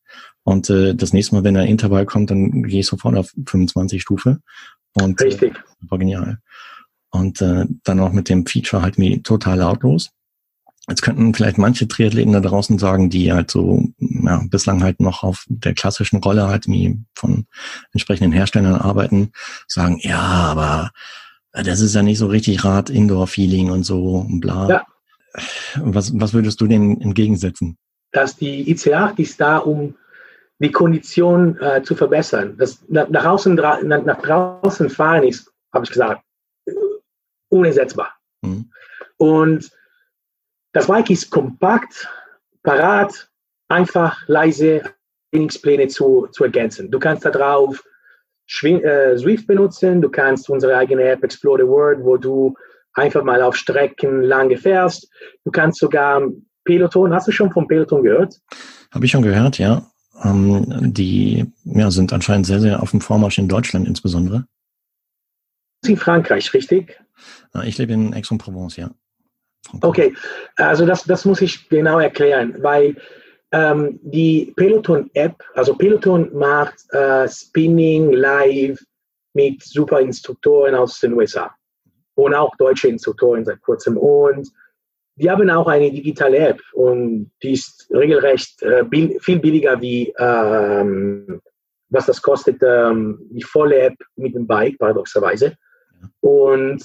Und 0.44 0.70
äh, 0.72 0.96
das 0.96 1.14
nächste 1.14 1.36
Mal, 1.36 1.44
wenn 1.44 1.54
der 1.54 1.68
Intervall 1.68 2.08
kommt, 2.08 2.32
dann 2.32 2.64
gehe 2.64 2.80
ich 2.80 2.88
sofort 2.88 3.16
auf 3.16 3.32
25 3.46 4.02
Stufe. 4.02 4.40
Und, 4.94 5.22
Richtig. 5.22 5.56
Äh, 5.56 5.90
war 5.90 6.00
genial. 6.00 6.40
Und 7.12 7.40
äh, 7.42 7.66
dann 7.84 8.00
auch 8.00 8.14
mit 8.14 8.30
dem 8.30 8.48
Feature 8.48 8.82
halt 8.82 8.98
wie 8.98 9.22
total 9.22 9.60
lautlos. 9.60 10.10
Jetzt 10.90 11.02
könnten 11.02 11.34
vielleicht 11.34 11.58
manche 11.58 11.88
Triathleten 11.88 12.34
da 12.34 12.42
draußen 12.42 12.78
sagen, 12.80 13.10
die 13.10 13.32
halt 13.32 13.52
so 13.52 13.84
ja, 14.26 14.42
bislang 14.50 14.84
halt 14.84 15.00
noch 15.00 15.24
auf 15.24 15.46
der 15.48 15.74
klassischen 15.74 16.18
Rolle 16.18 16.48
halt 16.48 16.68
wie 16.68 17.00
von 17.16 17.46
entsprechenden 17.92 18.32
Herstellern 18.32 18.76
arbeiten, 18.76 19.32
sagen, 19.68 20.00
ja, 20.02 20.20
aber 20.20 20.92
das 21.52 21.82
ist 21.82 21.94
ja 21.96 22.02
nicht 22.02 22.18
so 22.18 22.28
richtig 22.28 22.64
Rad, 22.64 22.90
Indoor-Feeling 22.90 23.70
und 23.70 23.84
so 23.84 24.16
und 24.16 24.42
bla. 24.42 24.70
Ja. 24.70 24.86
Was, 25.76 26.20
was 26.20 26.34
würdest 26.34 26.62
du 26.62 26.68
denn 26.68 27.00
entgegensetzen? 27.02 27.78
Dass 28.12 28.36
die 28.36 28.74
IC8 28.76 29.20
ist 29.20 29.40
da, 29.42 29.58
um 29.58 29.96
die 30.60 30.72
Kondition 30.72 31.60
äh, 31.60 31.82
zu 31.84 31.96
verbessern. 31.96 32.56
Das 32.58 32.84
nach, 32.88 33.10
nach, 33.10 33.26
außen, 33.26 33.56
nach 33.56 34.22
draußen 34.22 34.90
fahren 34.90 35.24
ist, 35.24 35.52
habe 35.74 35.86
ich 35.86 35.92
gesagt, 35.92 36.24
unersetzbar. 37.50 38.14
Mhm. 38.42 38.72
Und 39.18 39.72
das 40.74 40.88
Bike 40.88 41.10
ist 41.10 41.30
kompakt, 41.30 42.10
parat, 42.64 43.30
einfach, 43.68 44.28
leise, 44.28 44.82
Trainingspläne 45.32 45.88
zu, 45.88 46.28
zu 46.32 46.44
ergänzen. 46.44 46.92
Du 46.92 47.00
kannst 47.00 47.26
da 47.26 47.32
drauf 47.32 47.84
äh, 48.64 49.18
Swift 49.18 49.48
benutzen, 49.48 50.02
du 50.02 50.10
kannst 50.10 50.50
unsere 50.50 50.78
eigene 50.78 51.04
App 51.04 51.24
Explore 51.24 51.64
the 51.64 51.68
World, 51.68 52.04
wo 52.04 52.18
du 52.18 52.56
einfach 52.94 53.24
mal 53.24 53.42
auf 53.42 53.56
Strecken 53.56 54.22
lange 54.22 54.58
fährst. 54.58 55.10
Du 55.44 55.52
kannst 55.52 55.80
sogar 55.80 56.22
Peloton, 56.66 57.14
hast 57.14 57.28
du 57.28 57.32
schon 57.32 57.52
vom 57.52 57.68
Peloton 57.68 58.04
gehört? 58.04 58.40
Habe 58.92 59.06
ich 59.06 59.12
schon 59.12 59.24
gehört, 59.24 59.58
ja. 59.58 59.88
Ähm, 60.24 60.94
die 60.94 61.52
ja, 61.64 61.90
sind 61.90 62.14
anscheinend 62.14 62.46
sehr, 62.46 62.60
sehr 62.60 62.84
auf 62.84 62.92
dem 62.92 63.02
Vormarsch 63.02 63.40
in 63.40 63.48
Deutschland 63.48 63.88
insbesondere. 63.88 64.46
In 65.86 65.98
Frankreich, 65.98 66.54
richtig? 66.54 66.98
Ich 67.66 67.78
lebe 67.78 67.94
in 67.94 68.14
Aix-en-Provence, 68.14 68.78
ja. 68.78 68.92
Okay, 69.82 70.14
also 70.56 70.86
das, 70.86 71.04
das 71.04 71.26
muss 71.26 71.42
ich 71.42 71.68
genau 71.70 72.00
erklären, 72.00 72.56
weil 72.62 72.96
ähm, 73.54 74.00
die 74.02 74.52
Peloton-App, 74.56 75.36
also 75.54 75.76
Peloton 75.76 76.36
macht 76.36 76.92
äh, 76.92 77.30
Spinning 77.30 78.12
live 78.12 78.80
mit 79.34 79.64
super 79.64 80.00
Instruktoren 80.02 80.74
aus 80.76 81.00
den 81.00 81.14
USA 81.14 81.56
und 82.16 82.34
auch 82.34 82.56
deutsche 82.58 82.88
Instruktoren 82.88 83.46
seit 83.46 83.62
kurzem. 83.62 83.96
Und 83.98 84.52
die 85.16 85.30
haben 85.30 85.50
auch 85.52 85.68
eine 85.68 85.92
digitale 85.92 86.40
App 86.40 86.62
und 86.74 87.32
die 87.44 87.54
ist 87.54 87.88
regelrecht 87.92 88.62
äh, 88.64 88.84
bill 88.84 89.20
viel 89.22 89.40
billiger 89.40 89.80
wie 89.80 90.12
ähm, 90.18 91.40
was 91.90 92.08
das 92.08 92.24
kostet, 92.24 92.60
ähm, 92.64 93.20
die 93.30 93.44
volle 93.44 93.78
App 93.78 93.96
mit 94.16 94.34
dem 94.34 94.48
Bike, 94.48 94.80
paradoxerweise. 94.80 95.56
Und 96.22 96.84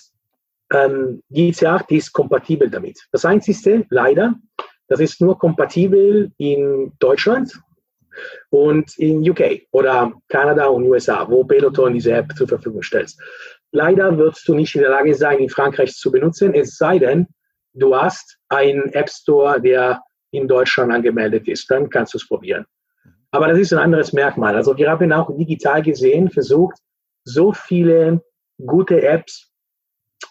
ähm, 0.71 1.23
die 1.31 1.51
IC8 1.51 1.97
ist 1.97 2.13
kompatibel 2.13 2.69
damit. 2.69 3.01
Das 3.11 3.25
Einzige, 3.25 3.87
leider, 3.89 4.35
das 4.89 5.01
ist 5.01 5.21
nur 5.21 5.39
kompatibel 5.39 6.33
in 6.39 6.93
Deutschland 6.99 7.53
und 8.51 8.99
in 8.99 9.29
UK 9.29 9.63
oder 9.71 10.13
Kanada 10.29 10.67
und 10.67 10.85
USA, 10.85 11.29
wo 11.29 11.45
Peloton 11.45 11.95
diese 11.95 12.13
App 12.13 12.35
zur 12.37 12.49
Verfügung 12.49 12.83
stellt. 12.83 13.15
Leider 13.71 14.17
wirst 14.17 14.49
du 14.49 14.55
nicht 14.55 14.75
in 14.75 14.81
der 14.81 14.91
Lage 14.91 15.15
sein, 15.15 15.39
in 15.39 15.49
Frankreich 15.49 15.95
zu 15.95 16.11
benutzen, 16.11 16.55
es 16.55 16.77
sei 16.77 16.99
denn, 16.99 17.27
du 17.75 17.95
hast 17.95 18.39
einen 18.49 18.93
App 18.95 19.11
Store, 19.11 19.61
der 19.61 20.03
in 20.31 20.49
Deutschland 20.49 20.93
angemeldet 20.93 21.49
ist. 21.49 21.71
Dann 21.71 21.89
kannst 21.89 22.15
du 22.15 22.19
es 22.19 22.27
probieren. 22.27 22.65
Aber 23.31 23.49
das 23.49 23.59
ist 23.59 23.73
ein 23.73 23.79
anderes 23.79 24.13
Merkmal. 24.13 24.57
Also 24.57 24.77
wir 24.77 24.91
haben 24.91 25.13
auch 25.13 25.31
digital 25.37 25.83
gesehen 25.83 26.31
versucht, 26.31 26.79
so 27.25 27.53
viele 27.53 28.23
gute 28.59 29.03
Apps 29.03 29.53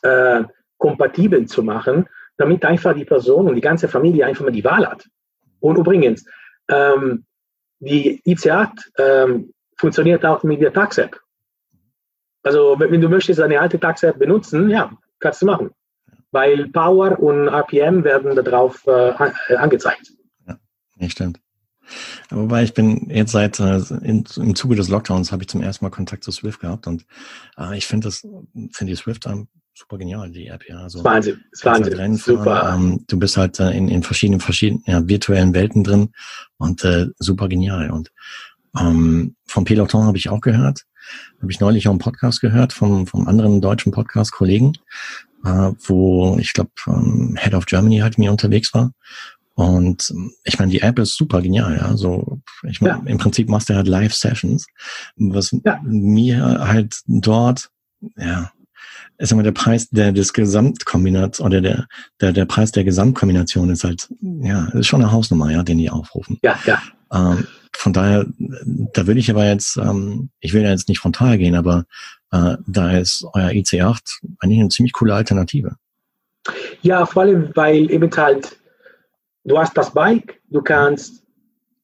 äh, 0.01 0.43
kompatibel 0.77 1.45
zu 1.45 1.63
machen, 1.63 2.07
damit 2.37 2.63
einfach 2.65 2.93
die 2.93 3.05
Person 3.05 3.47
und 3.47 3.55
die 3.55 3.61
ganze 3.61 3.87
Familie 3.87 4.25
einfach 4.25 4.45
mal 4.45 4.51
die 4.51 4.63
Wahl 4.63 4.87
hat. 4.87 5.07
Und 5.59 5.77
übrigens, 5.77 6.25
ähm, 6.69 7.25
die 7.79 8.21
IC8 8.25 8.69
ähm, 8.97 9.53
funktioniert 9.77 10.25
auch 10.25 10.43
mit 10.43 10.61
der 10.61 10.73
Tax-App. 10.73 11.19
Also 12.43 12.75
wenn 12.79 13.01
du 13.01 13.09
möchtest 13.09 13.39
eine 13.39 13.59
alte 13.59 13.79
Tax-App 13.79 14.19
benutzen, 14.19 14.69
ja, 14.69 14.91
kannst 15.19 15.41
du 15.41 15.45
machen. 15.45 15.71
Weil 16.31 16.67
Power 16.69 17.19
und 17.19 17.47
RPM 17.47 18.03
werden 18.03 18.35
darauf 18.35 18.85
äh, 18.87 19.13
angezeigt. 19.55 20.13
Ja, 20.47 20.57
nicht 20.97 21.13
stimmt. 21.13 21.39
Wobei 22.29 22.63
ich 22.63 22.73
bin 22.73 23.09
jetzt 23.09 23.31
seit 23.31 23.59
äh, 23.59 23.77
in, 24.01 24.25
im 24.35 24.55
Zuge 24.55 24.75
des 24.75 24.89
Lockdowns 24.89 25.31
habe 25.31 25.43
ich 25.43 25.49
zum 25.49 25.61
ersten 25.61 25.85
Mal 25.85 25.91
Kontakt 25.91 26.23
zu 26.23 26.31
Swift 26.31 26.59
gehabt 26.59 26.87
und 26.87 27.05
äh, 27.57 27.77
ich 27.77 27.87
finde 27.87 28.07
das 28.07 28.19
finde 28.19 28.91
die 28.91 28.95
Swift 28.95 29.25
super 29.77 29.97
genial, 29.97 30.31
die 30.31 30.47
App, 30.47 30.67
ja. 30.67 30.79
Also, 30.79 31.03
Wahnsinn, 31.03 31.43
ist 31.51 31.63
Wahnsinn. 31.63 31.97
Halt 31.97 32.19
super. 32.19 32.73
Ähm, 32.73 33.03
du 33.07 33.19
bist 33.19 33.37
halt 33.37 33.59
äh, 33.59 33.71
in, 33.71 33.87
in 33.87 34.03
verschiedenen, 34.03 34.39
verschiedenen 34.39 34.83
ja, 34.87 35.07
virtuellen 35.07 35.53
Welten 35.53 35.83
drin 35.83 36.09
und 36.57 36.83
äh, 36.83 37.07
super 37.19 37.47
genial. 37.47 37.91
Und 37.91 38.11
ähm, 38.79 39.35
vom 39.45 39.65
Peloton 39.65 40.05
habe 40.05 40.17
ich 40.17 40.29
auch 40.29 40.41
gehört. 40.41 40.83
Habe 41.41 41.51
ich 41.51 41.59
neulich 41.59 41.87
auch 41.87 41.91
einen 41.91 41.99
Podcast 41.99 42.41
gehört 42.41 42.73
vom, 42.73 43.07
vom 43.07 43.27
anderen 43.27 43.61
deutschen 43.61 43.91
Podcast-Kollegen, 43.91 44.73
äh, 45.45 45.71
wo 45.85 46.37
ich 46.39 46.53
glaube 46.53 46.71
ähm, 46.87 47.37
Head 47.39 47.53
of 47.53 47.65
Germany 47.65 47.99
halt 47.99 48.17
mir 48.17 48.31
unterwegs 48.31 48.73
war. 48.73 48.91
Und 49.53 50.13
ich 50.43 50.59
meine, 50.59 50.71
die 50.71 50.81
App 50.81 50.99
ist 50.99 51.15
super 51.15 51.41
genial. 51.41 51.77
Ja. 51.77 51.97
So, 51.97 52.41
ich 52.69 52.79
meine, 52.81 52.99
ja. 52.99 53.03
im 53.05 53.17
Prinzip 53.17 53.49
machst 53.49 53.69
du 53.69 53.75
halt 53.75 53.87
Live-Sessions, 53.87 54.67
was 55.15 55.55
ja. 55.63 55.79
mir 55.83 56.59
halt 56.59 56.99
dort 57.07 57.69
ja 58.17 58.51
ist 59.17 59.31
immer 59.31 59.43
der 59.43 59.51
Preis 59.51 59.89
der 59.89 60.11
des 60.11 60.33
Gesamtkombinats 60.33 61.41
oder 61.41 61.61
der, 61.61 61.87
der, 62.21 62.33
der 62.33 62.45
Preis 62.45 62.71
der 62.71 62.83
Gesamtkombination 62.83 63.69
ist 63.69 63.83
halt, 63.83 64.07
ja, 64.21 64.67
ist 64.73 64.87
schon 64.87 65.01
eine 65.01 65.11
Hausnummer, 65.11 65.51
ja, 65.51 65.63
den 65.63 65.79
die 65.79 65.89
aufrufen. 65.89 66.39
Ja, 66.43 66.57
ja. 66.65 66.81
Ähm, 67.11 67.47
von 67.75 67.93
daher, 67.93 68.25
da 68.37 69.07
würde 69.07 69.19
ich 69.19 69.29
aber 69.29 69.45
jetzt, 69.45 69.77
ähm, 69.77 70.29
ich 70.39 70.53
will 70.53 70.63
ja 70.63 70.71
jetzt 70.71 70.89
nicht 70.89 70.99
frontal 70.99 71.37
gehen, 71.37 71.55
aber 71.55 71.85
äh, 72.31 72.57
da 72.67 72.97
ist 72.97 73.25
euer 73.33 73.49
IC8 73.49 74.19
eigentlich 74.39 74.59
eine 74.59 74.69
ziemlich 74.69 74.93
coole 74.93 75.13
Alternative. 75.13 75.75
Ja, 76.81 77.05
vor 77.05 77.23
allem, 77.23 77.51
weil 77.55 77.89
eben 77.91 78.09
halt, 78.15 78.57
du 79.43 79.57
hast 79.57 79.77
das 79.77 79.93
Bike, 79.93 80.39
du 80.49 80.61
kannst, 80.61 81.23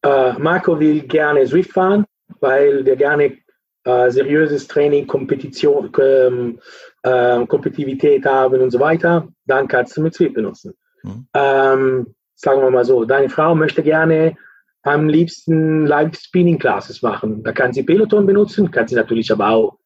äh, 0.04 0.34
Marco 0.34 0.80
will 0.80 1.02
gerne 1.02 1.46
Swift 1.48 1.72
fahren, 1.72 2.06
weil 2.40 2.84
der 2.84 2.96
gerne 2.96 3.38
äh, 3.86 4.12
seriöses 4.12 4.68
Training, 4.68 5.08
Kompetition, 5.08 5.92
ähm, 6.02 6.60
äh, 7.04 7.46
Kompetitivität 7.46 8.26
haben 8.26 8.62
und 8.62 8.72
so 8.72 8.80
weiter, 8.80 9.28
dann 9.46 9.68
kannst 9.68 9.96
du 9.98 10.02
mit 10.02 10.14
Swift 10.14 10.36
benutzen. 10.36 10.74
Mhm. 11.04 11.28
Ähm, 11.34 12.16
sagen 12.36 12.62
wir 12.62 12.72
mal 12.72 12.86
so, 12.86 13.06
deine 13.06 13.30
Frau 13.30 13.56
möchte 13.56 13.84
gerne 13.84 14.36
am 14.84 15.08
liebsten 15.08 15.86
Live 15.86 16.18
Spinning 16.20 16.60
Classes 16.60 17.02
machen. 17.02 17.44
Da 17.44 17.52
kann 17.52 17.74
sie 17.74 17.84
Peloton 17.84 18.26
benutzen, 18.26 18.72
kann 18.72 18.88
sie 18.88 18.96
natürlich 18.96 19.32
aber 19.32 19.50
auch 19.50 19.78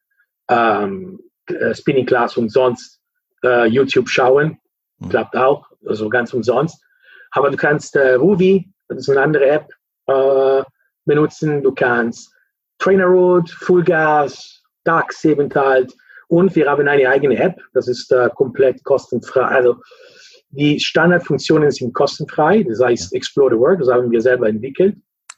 ähm, 0.49 1.19
äh, 1.47 1.73
Spinning 1.73 2.06
Class 2.06 2.38
und 2.38 2.49
sonst 2.51 2.99
äh, 3.43 3.67
YouTube 3.67 4.10
schauen. 4.10 4.58
Mhm. 4.99 5.10
Klappt 5.10 5.36
auch, 5.36 5.67
also 5.86 6.10
ganz 6.10 6.34
umsonst. 6.34 6.84
Aber 7.32 7.51
du 7.51 7.58
kannst 7.58 7.95
äh, 7.95 8.13
Ruby, 8.13 8.71
das 8.88 8.99
ist 8.99 9.10
eine 9.10 9.21
andere 9.21 9.47
App, 9.47 9.69
äh, 10.08 10.63
benutzen. 11.06 11.62
Du 11.62 11.73
kannst 11.73 12.34
Trainer 12.80 13.06
Road, 13.06 13.49
Full 13.49 13.84
Gas, 13.84 14.63
DAX 14.84 15.23
eben 15.25 15.53
halt. 15.53 15.93
Und 16.27 16.55
wir 16.55 16.69
haben 16.69 16.87
eine 16.87 17.09
eigene 17.09 17.37
App, 17.37 17.59
das 17.73 17.87
ist 17.87 18.11
äh, 18.11 18.29
komplett 18.35 18.83
kostenfrei. 18.83 19.43
Also 19.43 19.77
die 20.49 20.79
Standardfunktionen 20.79 21.71
sind 21.71 21.93
kostenfrei, 21.93 22.63
das 22.63 22.81
heißt 22.81 23.13
Explore 23.13 23.55
the 23.55 23.59
World, 23.59 23.81
das 23.81 23.89
haben 23.89 24.11
wir 24.11 24.21
selber 24.21 24.47
entwickelt, 24.47 24.95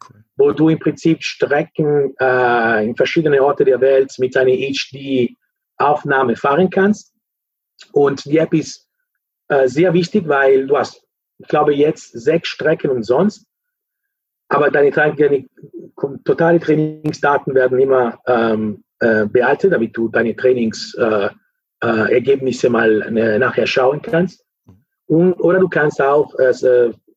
cool. 0.09 0.23
wo 0.37 0.51
du 0.51 0.69
im 0.69 0.79
Prinzip 0.79 1.23
Strecken 1.23 2.15
äh, 2.19 2.85
in 2.85 2.95
verschiedene 2.95 3.41
Orte 3.41 3.65
der 3.65 3.81
Welt 3.81 4.13
mit 4.17 4.35
einer 4.35 4.51
HD-Aufnahme 4.51 6.35
fahren 6.35 6.69
kannst. 6.69 7.13
Und 7.91 8.25
die 8.25 8.37
App 8.37 8.53
ist 8.53 8.87
äh, 9.47 9.67
sehr 9.67 9.93
wichtig, 9.93 10.27
weil 10.27 10.67
du 10.67 10.77
hast, 10.77 11.03
ich 11.37 11.47
glaube, 11.47 11.73
jetzt 11.73 12.11
sechs 12.11 12.49
Strecken 12.49 12.89
umsonst, 12.91 13.45
aber 14.47 14.71
deine, 14.71 14.91
deine 14.91 15.45
totale 16.25 16.59
Trainingsdaten 16.59 17.53
werden 17.53 17.79
immer 17.79 18.19
ähm, 18.25 18.83
äh, 18.99 19.25
behalten, 19.25 19.71
damit 19.71 19.95
du 19.95 20.09
deine 20.09 20.35
Trainingsergebnisse 20.35 21.37
äh, 21.81 22.69
äh, 22.69 22.71
mal 22.71 23.17
äh, 23.17 23.39
nachher 23.39 23.67
schauen 23.67 24.01
kannst. 24.01 24.45
Und, 25.05 25.35
oder 25.35 25.59
du 25.59 25.69
kannst 25.69 26.01
auch 26.01 26.33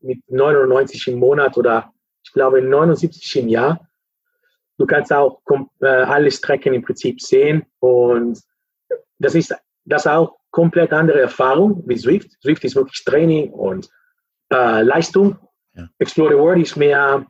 mit 0.01 0.21
99 0.29 1.09
im 1.09 1.18
Monat 1.18 1.59
oder 1.59 1.92
ich 2.25 2.33
glaube 2.33 2.62
79 2.62 3.37
im 3.37 3.49
Jahr, 3.49 3.87
du 4.79 4.87
kannst 4.87 5.12
auch 5.12 5.42
alle 5.81 6.31
Strecken 6.31 6.73
im 6.73 6.83
Prinzip 6.83 7.21
sehen 7.21 7.66
und 7.81 8.40
das 9.18 9.35
ist 9.35 9.55
das 9.85 10.07
auch 10.07 10.38
komplett 10.51 10.92
andere 10.92 11.21
Erfahrung 11.21 11.83
wie 11.87 11.99
Swift. 11.99 12.31
Swift 12.40 12.64
ist 12.64 12.77
wirklich 12.77 13.05
Training 13.05 13.51
und 13.51 13.90
äh, 14.53 14.83
Leistung. 14.83 15.37
Ja. 15.75 15.88
Explore 15.99 16.31
the 16.31 16.38
World 16.38 16.62
ist 16.62 16.77
mehr 16.77 17.27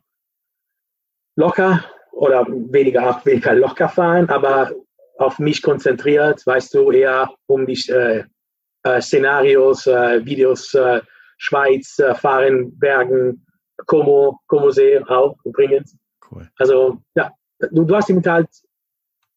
locker 1.37 1.85
oder 2.13 2.47
weniger 2.47 3.09
auch 3.09 3.27
weniger 3.27 3.55
locker 3.55 3.89
fahren, 3.89 4.29
aber 4.29 4.73
auf 5.19 5.39
mich 5.39 5.63
konzentriert, 5.63 6.47
weißt 6.47 6.75
du, 6.75 6.91
eher 6.91 7.31
um 7.47 7.67
dich 7.67 7.89
äh, 7.91 8.25
äh, 8.85 9.01
Szenarios, 9.01 9.87
äh, 9.87 10.25
Videos, 10.25 10.75
äh, 10.75 11.01
Schweiz, 11.39 11.99
äh, 11.99 12.15
Fahren, 12.15 12.79
Bergen, 12.79 13.45
Como, 13.87 14.39
Como 14.47 14.71
See 14.71 14.99
auch 14.99 15.37
übrigens. 15.45 15.97
Cool. 16.31 16.49
Also 16.57 17.03
ja, 17.15 17.33
du, 17.71 17.85
du 17.85 17.97
hast 17.97 18.11
eben 18.11 18.25
halt 18.25 18.49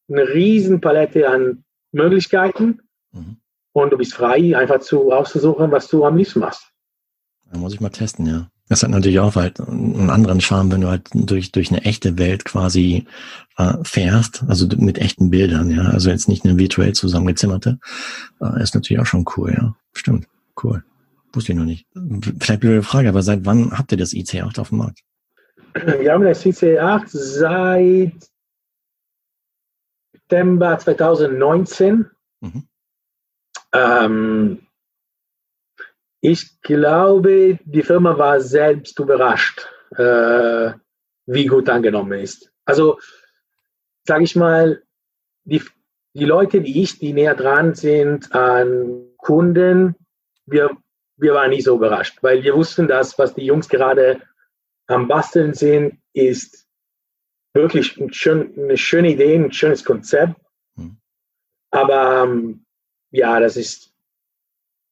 eine 0.08 0.28
riesen 0.28 0.82
Palette 0.82 1.28
an 1.28 1.64
Möglichkeiten 1.92 2.82
mhm. 3.12 3.38
und 3.74 3.92
du 3.92 3.98
bist 3.98 4.14
frei, 4.14 4.56
einfach 4.56 4.80
zu 4.80 5.12
auszusuchen, 5.12 5.72
was 5.72 5.88
du 5.88 6.06
am 6.06 6.18
liebsten 6.18 6.40
machst. 6.40 6.72
Da 7.52 7.58
muss 7.58 7.74
ich 7.74 7.82
mal 7.82 7.90
testen, 7.90 8.26
ja. 8.26 8.50
Das 8.68 8.82
hat 8.82 8.90
natürlich 8.90 9.20
auch 9.20 9.36
halt 9.36 9.60
einen 9.60 10.10
anderen 10.10 10.42
Charme, 10.42 10.72
wenn 10.72 10.82
du 10.82 10.88
halt 10.88 11.10
durch, 11.14 11.52
durch 11.52 11.70
eine 11.70 11.84
echte 11.84 12.18
Welt 12.18 12.46
quasi 12.46 13.06
äh, 13.58 13.74
fährst, 13.84 14.44
also 14.48 14.68
mit 14.78 14.98
echten 14.98 15.30
Bildern, 15.30 15.70
ja. 15.70 15.84
Also 15.84 16.10
jetzt 16.10 16.28
nicht 16.28 16.46
eine 16.46 16.58
virtuell 16.58 16.94
zusammengezimmerte. 16.94 17.80
Äh, 18.42 18.64
ist 18.64 18.74
natürlich 18.74 19.00
auch 19.00 19.06
schon 19.06 19.26
cool, 19.38 19.54
ja. 19.56 19.76
Stimmt. 19.94 20.28
Cool. 20.62 20.84
Wusste 21.34 21.52
ich 21.52 21.58
noch 21.58 21.66
nicht. 21.66 21.86
Vielleicht 22.40 22.62
blöde 22.62 22.82
Frage, 22.82 23.10
aber 23.10 23.22
seit 23.22 23.46
wann 23.46 23.78
habt 23.78 23.92
ihr 23.92 23.98
das 23.98 24.14
IC8 24.14 24.60
auf 24.60 24.70
dem 24.70 24.80
Markt? 24.80 25.02
Wir 25.74 26.14
haben 26.14 26.24
das 26.24 26.44
IC8 26.44 27.04
seit 27.08 28.30
September 30.14 30.80
2019. 30.80 32.10
Mhm. 32.40 32.64
Ähm, 33.74 34.65
ich 36.32 36.62
glaube, 36.62 37.60
die 37.64 37.84
Firma 37.84 38.18
war 38.18 38.40
selbst 38.42 39.00
überrascht, 39.00 39.68
äh, 39.96 40.72
wie 41.28 41.46
gut 41.46 41.70
angenommen 41.70 42.20
ist. 42.20 42.52
Also, 42.66 43.00
sage 44.04 44.24
ich 44.24 44.36
mal, 44.36 44.82
die, 45.44 45.62
die 46.14 46.26
Leute, 46.26 46.62
die 46.62 46.82
ich, 46.82 46.98
die 46.98 47.14
näher 47.14 47.36
dran 47.36 47.76
sind 47.76 48.34
an 48.34 49.08
Kunden, 49.18 49.96
wir, 50.48 50.72
wir 51.18 51.34
waren 51.34 51.52
nicht 51.52 51.66
so 51.66 51.76
überrascht, 51.76 52.18
weil 52.22 52.44
wir 52.44 52.56
wussten, 52.56 52.88
dass 52.88 53.20
was 53.20 53.36
die 53.36 53.46
Jungs 53.46 53.70
gerade 53.70 54.22
am 54.88 55.08
Basteln 55.08 55.54
sind, 55.54 56.00
ist 56.14 56.68
wirklich 57.54 57.98
ein 57.98 58.12
schön, 58.14 58.54
eine 58.58 58.78
schöne 58.78 59.12
Idee, 59.12 59.36
ein 59.36 59.52
schönes 59.52 59.86
Konzept. 59.86 60.36
Mhm. 60.76 60.98
Aber 61.72 62.24
ähm, 62.24 62.66
ja, 63.12 63.40
das 63.40 63.58
ist 63.58 63.95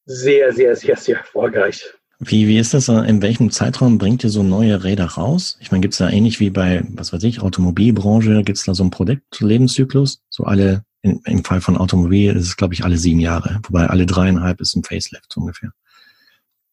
sehr, 0.06 0.54
sehr, 0.54 0.76
sehr, 0.76 0.98
sehr 0.98 1.18
erfolgreich. 1.18 1.86
Wie, 2.20 2.48
wie 2.48 2.58
ist 2.58 2.74
das? 2.74 2.88
In 2.88 3.22
welchem 3.22 3.52
Zeitraum 3.52 3.98
bringt 3.98 4.24
ihr 4.24 4.30
so 4.30 4.44
neue 4.44 4.84
Räder 4.84 5.06
raus? 5.06 5.58
Ich 5.62 5.72
meine, 5.72 5.82
gibt 5.82 5.94
es 5.94 5.98
da 5.98 6.10
ähnlich 6.10 6.40
wie 6.40 6.50
bei, 6.50 6.84
was 6.94 7.12
weiß 7.12 7.24
ich, 7.24 7.42
Automobilbranche, 7.42 8.44
gibt 8.44 8.58
es 8.58 8.66
da 8.66 8.74
so 8.74 8.84
einen 8.84 8.92
Produktlebenszyklus? 8.92 10.22
So 10.30 10.46
alle, 10.46 10.86
in, 11.02 11.22
im 11.26 11.44
Fall 11.44 11.60
von 11.60 11.78
Automobil 11.78 12.36
ist 12.36 12.46
es, 12.46 12.56
glaube 12.56 12.74
ich, 12.74 12.86
alle 12.86 12.98
sieben 12.98 13.20
Jahre, 13.20 13.60
wobei 13.64 13.88
alle 13.88 14.06
dreieinhalb 14.06 14.62
ist 14.62 14.76
ein 14.76 14.84
Facelift 14.84 15.36
ungefähr. 15.36 15.72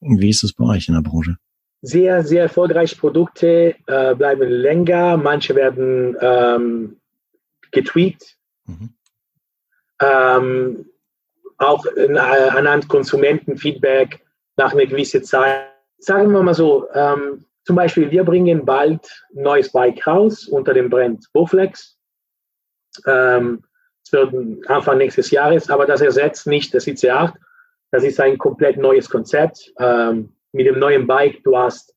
Wie 0.00 0.30
ist 0.30 0.44
es 0.44 0.52
bei 0.52 0.64
euch 0.64 0.88
in 0.88 0.94
der 0.94 1.02
Branche? 1.02 1.36
Sehr, 1.82 2.24
sehr 2.24 2.42
erfolgreiche 2.42 2.96
Produkte 2.96 3.74
äh, 3.86 4.14
bleiben 4.14 4.48
länger, 4.48 5.16
manche 5.16 5.54
werden 5.54 6.16
ähm, 6.20 6.96
getweakt. 7.70 8.36
Mhm. 8.66 8.90
Ähm, 10.00 10.86
auch 11.60 11.84
äh, 11.96 12.16
anhand 12.16 12.88
Konsumentenfeedback 12.88 14.24
nach 14.56 14.72
einer 14.72 14.86
gewissen 14.86 15.22
Zeit. 15.22 15.66
Sagen 15.98 16.32
wir 16.32 16.42
mal 16.42 16.54
so, 16.54 16.88
ähm, 16.94 17.44
zum 17.64 17.76
Beispiel, 17.76 18.10
wir 18.10 18.24
bringen 18.24 18.64
bald 18.64 19.24
ein 19.34 19.42
neues 19.42 19.70
Bike 19.70 20.04
raus 20.06 20.48
unter 20.48 20.72
dem 20.72 20.88
Brand 20.88 21.30
Bowflex. 21.32 21.96
Ähm, 23.06 23.62
es 24.02 24.12
wird 24.12 24.34
Anfang 24.68 24.98
nächstes 24.98 25.30
Jahres, 25.30 25.70
aber 25.70 25.86
das 25.86 26.00
ersetzt 26.00 26.46
nicht 26.46 26.74
das 26.74 26.86
IC8. 26.86 27.34
Das 27.92 28.02
ist 28.04 28.18
ein 28.20 28.38
komplett 28.38 28.78
neues 28.78 29.08
Konzept. 29.08 29.72
Ähm, 29.78 30.32
mit 30.52 30.66
dem 30.66 30.78
neuen 30.78 31.06
Bike, 31.06 31.42
du 31.44 31.56
hast, 31.56 31.94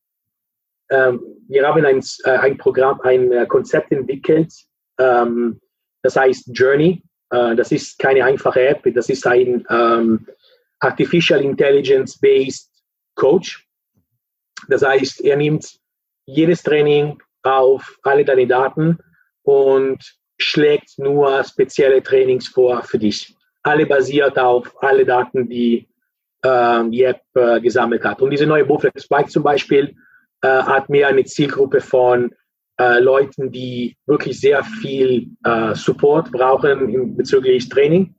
ähm, 0.89 1.21
wir 1.47 1.67
haben 1.67 1.85
ein, 1.85 2.03
äh, 2.25 2.31
ein 2.31 2.57
Programm, 2.57 2.99
ein 3.01 3.31
äh, 3.31 3.45
Konzept 3.47 3.91
entwickelt, 3.91 4.53
ähm, 4.99 5.59
das 6.03 6.15
heißt 6.17 6.49
Journey. 6.53 7.01
Äh, 7.33 7.55
das 7.55 7.71
ist 7.71 7.97
keine 7.97 8.23
einfache 8.23 8.61
App, 8.67 8.83
das 8.93 9.09
ist 9.09 9.25
ein 9.25 9.65
ähm, 9.69 10.27
Artificial 10.79 11.41
Intelligence-based 11.41 12.69
Coach. 13.15 13.67
Das 14.67 14.83
heißt, 14.83 15.21
er 15.21 15.37
nimmt 15.37 15.79
jedes 16.25 16.61
Training 16.63 17.21
auf 17.41 17.97
alle 18.03 18.23
deine 18.23 18.47
Daten 18.47 18.99
und 19.43 19.99
schlägt 20.37 20.97
nur 20.97 21.43
spezielle 21.43 22.01
Trainings 22.03 22.47
vor 22.47 22.83
für 22.83 22.99
dich. 22.99 23.35
Alle 23.63 23.85
basiert 23.85 24.37
auf 24.37 24.71
alle 24.83 25.05
Daten, 25.05 25.49
die 25.49 25.87
äh, 26.43 26.89
die 26.89 27.03
App 27.03 27.21
äh, 27.33 27.59
gesammelt 27.61 28.03
hat. 28.03 28.21
Und 28.21 28.29
diese 28.29 28.45
neue 28.45 28.65
Bowflex 28.65 29.07
Bike 29.07 29.31
zum 29.31 29.43
Beispiel 29.43 29.95
äh, 30.41 30.47
hat 30.47 30.89
mehr 30.89 31.07
eine 31.07 31.23
Zielgruppe 31.23 31.81
von 31.81 32.33
äh, 32.83 32.99
Leuten, 32.99 33.51
die 33.51 33.95
wirklich 34.05 34.39
sehr 34.39 34.63
viel 34.63 35.29
äh, 35.45 35.73
Support 35.73 36.31
brauchen 36.31 37.15
bezüglich 37.15 37.69
Training. 37.69 38.13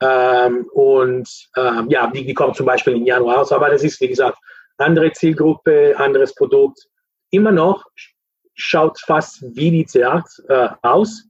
Ähm, 0.00 0.66
und 0.72 1.28
ähm, 1.56 1.88
ja, 1.88 2.08
die, 2.08 2.24
die 2.24 2.34
kommt 2.34 2.54
zum 2.56 2.66
Beispiel 2.66 2.94
im 2.94 3.04
Januar 3.04 3.38
raus. 3.38 3.52
Aber 3.52 3.68
das 3.70 3.82
ist, 3.82 4.00
wie 4.00 4.08
gesagt, 4.08 4.38
andere 4.76 5.10
Zielgruppe, 5.12 5.94
anderes 5.96 6.34
Produkt. 6.34 6.86
Immer 7.30 7.50
noch 7.50 7.84
schaut 8.54 8.98
fast 9.00 9.42
wie 9.56 9.70
die 9.70 9.86
C8 9.86 10.48
äh, 10.48 10.68
aus 10.82 11.24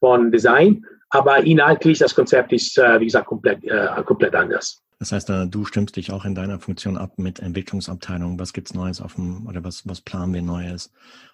von 0.00 0.30
Design, 0.30 0.84
Aber 1.10 1.38
inhaltlich, 1.44 1.98
das 1.98 2.14
Konzept 2.14 2.52
ist, 2.52 2.78
äh, 2.78 3.00
wie 3.00 3.06
gesagt, 3.06 3.26
komplett, 3.26 3.64
äh, 3.64 4.02
komplett 4.04 4.34
anders. 4.34 4.82
Das 5.00 5.12
heißt, 5.12 5.30
du 5.48 5.64
stimmst 5.64 5.96
dich 5.96 6.12
auch 6.12 6.26
in 6.26 6.34
deiner 6.34 6.60
Funktion 6.60 6.98
ab 6.98 7.12
mit 7.16 7.40
Entwicklungsabteilungen. 7.40 8.38
Was 8.38 8.52
gibt's 8.52 8.74
Neues 8.74 9.00
auf 9.00 9.14
dem, 9.14 9.46
oder 9.46 9.64
was, 9.64 9.88
was 9.88 10.02
planen 10.02 10.34
wir 10.34 10.42
Neues? 10.42 10.92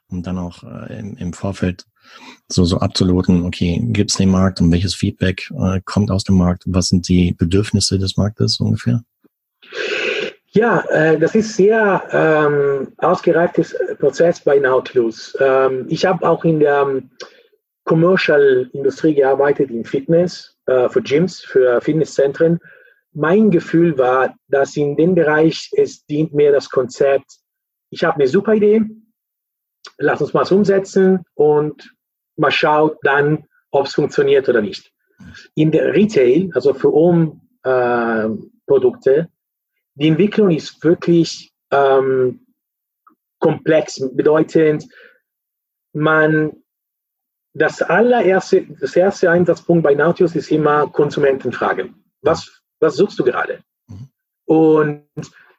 Um 0.09 0.23
dann 0.23 0.39
auch 0.39 0.63
äh, 0.63 1.01
im, 1.01 1.17
im 1.17 1.33
Vorfeld 1.33 1.85
so, 2.49 2.65
so 2.65 2.79
abzuloten, 2.79 3.45
okay, 3.45 3.81
gibt's 3.87 4.19
den 4.19 4.31
Markt 4.31 4.61
und 4.61 4.71
welches 4.71 4.95
Feedback 4.95 5.51
äh, 5.51 5.81
kommt 5.85 6.13
aus 6.13 6.23
dem 6.23 6.37
Markt? 6.37 6.63
Was 6.67 6.89
sind 6.89 7.09
die 7.09 7.33
Bedürfnisse 7.33 7.99
des 7.99 8.17
Marktes 8.17 8.61
ungefähr? 8.61 9.03
Ja, 10.51 10.85
äh, 10.91 11.19
das 11.19 11.35
ist 11.35 11.57
sehr 11.57 12.03
ähm, 12.13 12.93
ausgereiftes 12.99 13.75
Prozess 13.99 14.41
bei 14.41 14.59
Nautilus. 14.61 15.37
Ähm, 15.41 15.87
ich 15.89 16.07
habe 16.07 16.27
auch 16.27 16.45
in 16.45 16.61
der 16.61 16.87
um, 16.87 17.11
Commercial-Industrie 17.87 19.15
gearbeitet, 19.15 19.71
in 19.71 19.85
Fitness, 19.85 20.59
äh, 20.67 20.91
für 20.91 21.01
Gyms, 21.01 21.41
für 21.41 21.81
Fitnesszentren 21.81 22.61
mein 23.17 23.51
Gefühl 23.51 23.97
war, 23.97 24.37
dass 24.49 24.77
in 24.77 24.97
dem 24.97 25.15
Bereich 25.15 25.71
es 25.75 26.05
dient 26.05 26.35
mir 26.35 26.53
das 26.53 26.69
Konzept, 26.69 27.39
ich 27.89 28.05
habe 28.05 28.17
eine 28.17 28.29
super 28.29 28.53
Idee, 28.55 28.83
lass 29.97 30.21
uns 30.21 30.35
mal 30.35 30.47
umsetzen 30.53 31.25
und 31.35 31.97
mal 32.37 32.51
schaut 32.51 32.99
dann, 33.03 33.47
ob 33.71 33.87
es 33.87 33.95
funktioniert 33.95 34.47
oder 34.51 34.61
nicht. 34.61 34.93
In 35.55 35.71
der 35.71 35.95
Retail, 35.95 36.51
also 36.53 36.75
für 36.75 36.93
Home-Produkte, 36.93 39.15
äh, 39.15 39.25
die 39.95 40.09
Entwicklung 40.09 40.51
ist 40.51 40.85
wirklich 40.85 41.55
ähm, 41.71 42.45
komplex, 43.39 44.07
bedeutend, 44.13 44.87
man 45.95 46.53
das 47.59 47.83
allererste, 47.83 48.67
das 48.81 48.95
erste 48.97 49.31
Einsatzpunkt 49.31 49.83
bei 49.83 49.95
Nautilus 49.95 50.35
ist 50.37 50.51
immer 50.51 50.87
Konsumentenfragen. 50.89 51.95
Was 52.23 52.63
was 52.81 52.97
suchst 52.97 53.19
du 53.19 53.25
gerade? 53.25 53.61
Mhm. 53.89 54.09
Und 54.45 55.07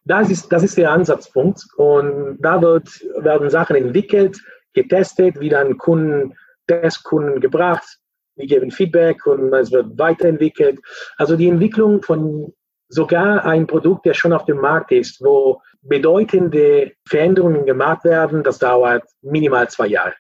das 0.06 0.30
ist, 0.30 0.52
das 0.52 0.64
ist 0.64 0.78
der 0.78 0.92
Ansatzpunkt. 0.92 1.62
Und 1.78 2.38
da 2.40 2.62
wird, 2.62 2.88
werden 3.18 3.50
Sachen 3.50 3.76
entwickelt, 3.76 4.40
getestet, 4.74 5.40
wie 5.40 5.50
dann 5.50 5.78
Kunden, 5.78 6.36
Testkunden 6.68 7.40
gebracht, 7.40 7.98
die 8.36 8.46
geben 8.46 8.72
Feedback 8.72 9.26
und 9.26 9.54
es 9.54 9.72
wird 9.72 9.98
weiterentwickelt. 9.98 10.80
Also 11.18 11.36
die 11.38 11.48
Entwicklung 11.48 12.04
von 12.04 12.54
sogar 12.90 13.46
ein 13.46 13.68
Produkt, 13.68 14.06
der 14.06 14.14
schon 14.14 14.34
auf 14.34 14.46
dem 14.46 14.58
Markt 14.58 14.92
ist, 14.92 15.24
wo 15.24 15.62
bedeutende 15.82 16.92
Veränderungen 17.08 17.66
gemacht 17.66 18.04
werden, 18.04 18.44
das 18.44 18.60
dauert 18.60 19.04
minimal 19.22 19.70
zwei 19.70 19.88
Jahre. 19.88 20.14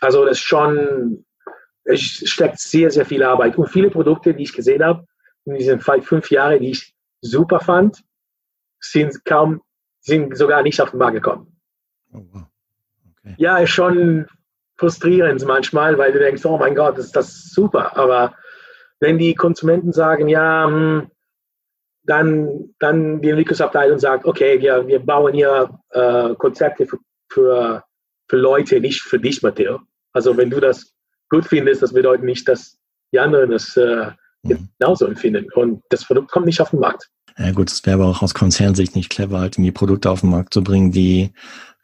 Also 0.00 0.24
das 0.24 0.38
ist 0.38 0.44
schon, 0.44 1.24
es 1.84 2.00
steckt 2.00 2.58
sehr, 2.58 2.90
sehr 2.90 3.06
viel 3.06 3.22
Arbeit. 3.22 3.56
Und 3.56 3.68
viele 3.68 3.90
Produkte, 3.90 4.34
die 4.34 4.42
ich 4.42 4.52
gesehen 4.52 4.84
habe, 4.84 5.04
in 5.44 5.54
diesen 5.54 5.80
fünf 5.80 6.30
Jahren, 6.30 6.60
die 6.60 6.70
ich 6.70 6.94
super 7.20 7.60
fand, 7.60 8.04
sind 8.80 9.24
kaum, 9.24 9.62
sind 10.00 10.36
sogar 10.36 10.62
nicht 10.62 10.80
auf 10.80 10.90
den 10.90 10.98
Markt 10.98 11.14
gekommen. 11.14 11.58
Oh, 12.12 12.22
wow. 12.32 12.42
okay. 13.10 13.34
Ja, 13.38 13.58
ist 13.58 13.70
schon 13.70 14.26
frustrierend 14.76 15.44
manchmal, 15.44 15.98
weil 15.98 16.12
du 16.12 16.18
denkst, 16.18 16.44
oh 16.44 16.58
mein 16.58 16.74
Gott, 16.74 16.98
ist 16.98 17.16
das 17.16 17.50
super. 17.50 17.96
Aber 17.96 18.34
wenn 19.00 19.18
die 19.18 19.34
Konsumenten 19.34 19.92
sagen, 19.92 20.28
ja, 20.28 20.66
hm, 20.66 21.10
dann, 22.04 22.74
dann 22.78 23.20
die 23.20 23.28
Entwicklungsabteilung 23.28 23.98
sagt, 23.98 24.24
okay, 24.24 24.60
wir, 24.60 24.86
wir 24.86 25.00
bauen 25.00 25.34
hier 25.34 25.78
äh, 25.90 26.34
Konzepte 26.36 26.86
für, 26.86 26.98
für, 27.28 27.84
für 28.28 28.36
Leute, 28.36 28.80
nicht 28.80 29.02
für 29.02 29.18
dich, 29.18 29.42
Matteo. 29.42 29.80
Also 30.12 30.36
wenn 30.36 30.50
du 30.50 30.60
das 30.60 30.94
gut 31.30 31.46
findest, 31.46 31.82
das 31.82 31.92
bedeutet 31.92 32.24
nicht, 32.24 32.48
dass 32.48 32.78
die 33.12 33.18
anderen 33.18 33.50
das 33.50 33.76
äh, 33.76 34.10
Mhm. 34.44 34.68
genauso 34.78 35.06
empfinden. 35.06 35.46
Und 35.54 35.82
das 35.90 36.04
Produkt 36.04 36.30
kommt 36.30 36.46
nicht 36.46 36.60
auf 36.60 36.70
den 36.70 36.80
Markt. 36.80 37.08
Ja 37.38 37.52
gut, 37.52 37.70
es 37.70 37.84
wäre 37.86 38.00
aber 38.00 38.06
auch 38.06 38.22
aus 38.22 38.34
Konzernsicht 38.34 38.96
nicht 38.96 39.10
clever, 39.10 39.40
halt 39.40 39.56
irgendwie 39.56 39.72
Produkte 39.72 40.10
auf 40.10 40.20
den 40.20 40.30
Markt 40.30 40.52
zu 40.52 40.62
bringen, 40.62 40.90
die 40.90 41.32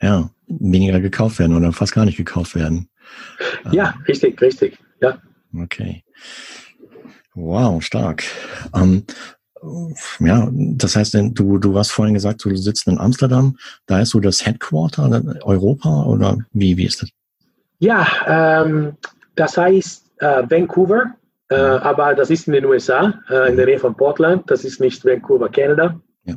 ja 0.00 0.30
weniger 0.46 1.00
gekauft 1.00 1.38
werden 1.38 1.56
oder 1.56 1.72
fast 1.72 1.94
gar 1.94 2.04
nicht 2.04 2.16
gekauft 2.16 2.54
werden. 2.54 2.88
Ja, 3.70 3.94
richtig, 4.08 4.40
richtig. 4.40 4.78
Ja. 5.00 5.20
Okay. 5.56 6.04
Wow, 7.34 7.82
stark. 7.82 8.24
Ähm, 8.74 9.04
ja, 10.20 10.48
das 10.52 10.96
heißt, 10.96 11.14
du, 11.32 11.58
du 11.58 11.78
hast 11.78 11.90
vorhin 11.90 12.14
gesagt, 12.14 12.44
du 12.44 12.54
sitzt 12.56 12.86
in 12.86 12.98
Amsterdam. 12.98 13.56
Da 13.86 14.00
ist 14.00 14.10
so 14.10 14.20
das 14.20 14.44
Headquarter 14.44 15.22
Europa 15.42 16.04
oder 16.04 16.38
wie, 16.52 16.76
wie 16.76 16.86
ist 16.86 17.02
das? 17.02 17.10
Ja, 17.78 18.06
ähm, 18.26 18.96
das 19.34 19.56
heißt 19.56 20.12
äh, 20.18 20.42
Vancouver 20.48 21.14
äh, 21.50 21.56
aber 21.56 22.14
das 22.14 22.30
ist 22.30 22.46
in 22.46 22.54
den 22.54 22.64
USA, 22.64 23.20
äh, 23.28 23.50
in 23.50 23.56
der 23.56 23.66
Nähe 23.66 23.78
von 23.78 23.96
Portland. 23.96 24.50
Das 24.50 24.64
ist 24.64 24.80
nicht 24.80 25.04
Vancouver, 25.04 25.48
Canada. 25.48 26.00
Ja. 26.24 26.34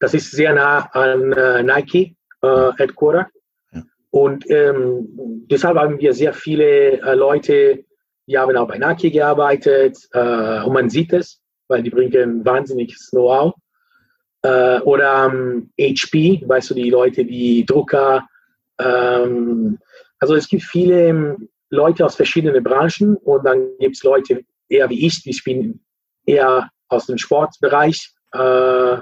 Das 0.00 0.14
ist 0.14 0.30
sehr 0.30 0.52
nah 0.52 0.88
an 0.92 1.32
äh, 1.32 1.62
Nike 1.62 2.16
äh, 2.42 2.72
Headquarter. 2.76 3.28
Ja. 3.72 3.82
Und 4.10 4.48
ähm, 4.50 5.08
deshalb 5.50 5.78
haben 5.78 5.98
wir 5.98 6.12
sehr 6.12 6.34
viele 6.34 7.00
äh, 7.00 7.14
Leute, 7.14 7.84
die 8.26 8.38
haben 8.38 8.56
auch 8.56 8.68
bei 8.68 8.78
Nike 8.78 9.10
gearbeitet. 9.10 9.98
Und 10.14 10.72
man 10.72 10.88
sieht 10.88 11.12
es, 11.12 11.42
weil 11.68 11.82
die 11.82 11.90
bringen 11.90 12.44
wahnsinniges 12.44 13.10
Know-how. 13.10 13.54
oder 14.42 15.30
ähm, 15.32 15.70
HP, 15.78 16.42
weißt 16.46 16.70
du, 16.70 16.74
die 16.74 16.90
Leute, 16.90 17.24
die 17.24 17.64
Drucker. 17.64 18.26
Ähm, 18.78 19.78
also 20.18 20.34
es 20.34 20.48
gibt 20.48 20.62
viele 20.62 21.36
Leute 21.70 22.04
aus 22.04 22.16
verschiedenen 22.16 22.62
Branchen 22.62 23.16
und 23.16 23.44
dann 23.44 23.68
gibt 23.78 23.96
es 23.96 24.02
Leute 24.02 24.44
eher 24.68 24.88
wie 24.90 25.06
ich, 25.06 25.26
ich 25.26 25.44
bin 25.44 25.80
eher 26.26 26.70
aus 26.88 27.06
dem 27.06 27.18
Sportbereich, 27.18 28.12
äh, 28.32 28.96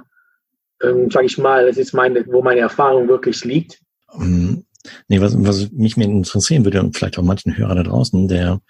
ähm, 0.82 1.10
sage 1.10 1.26
ich 1.26 1.38
mal, 1.38 1.66
das 1.66 1.76
ist 1.76 1.92
meine, 1.92 2.26
wo 2.26 2.42
meine 2.42 2.60
Erfahrung 2.60 3.08
wirklich 3.08 3.44
liegt. 3.44 3.80
Nee, 5.08 5.20
was, 5.20 5.36
was 5.44 5.70
mich 5.70 5.96
mir 5.96 6.04
interessieren 6.04 6.64
würde 6.64 6.80
und 6.80 6.96
vielleicht 6.96 7.18
auch 7.18 7.22
manchen 7.22 7.56
Hörer 7.56 7.76
da 7.76 7.82
draußen, 7.84 8.26
der 8.26 8.60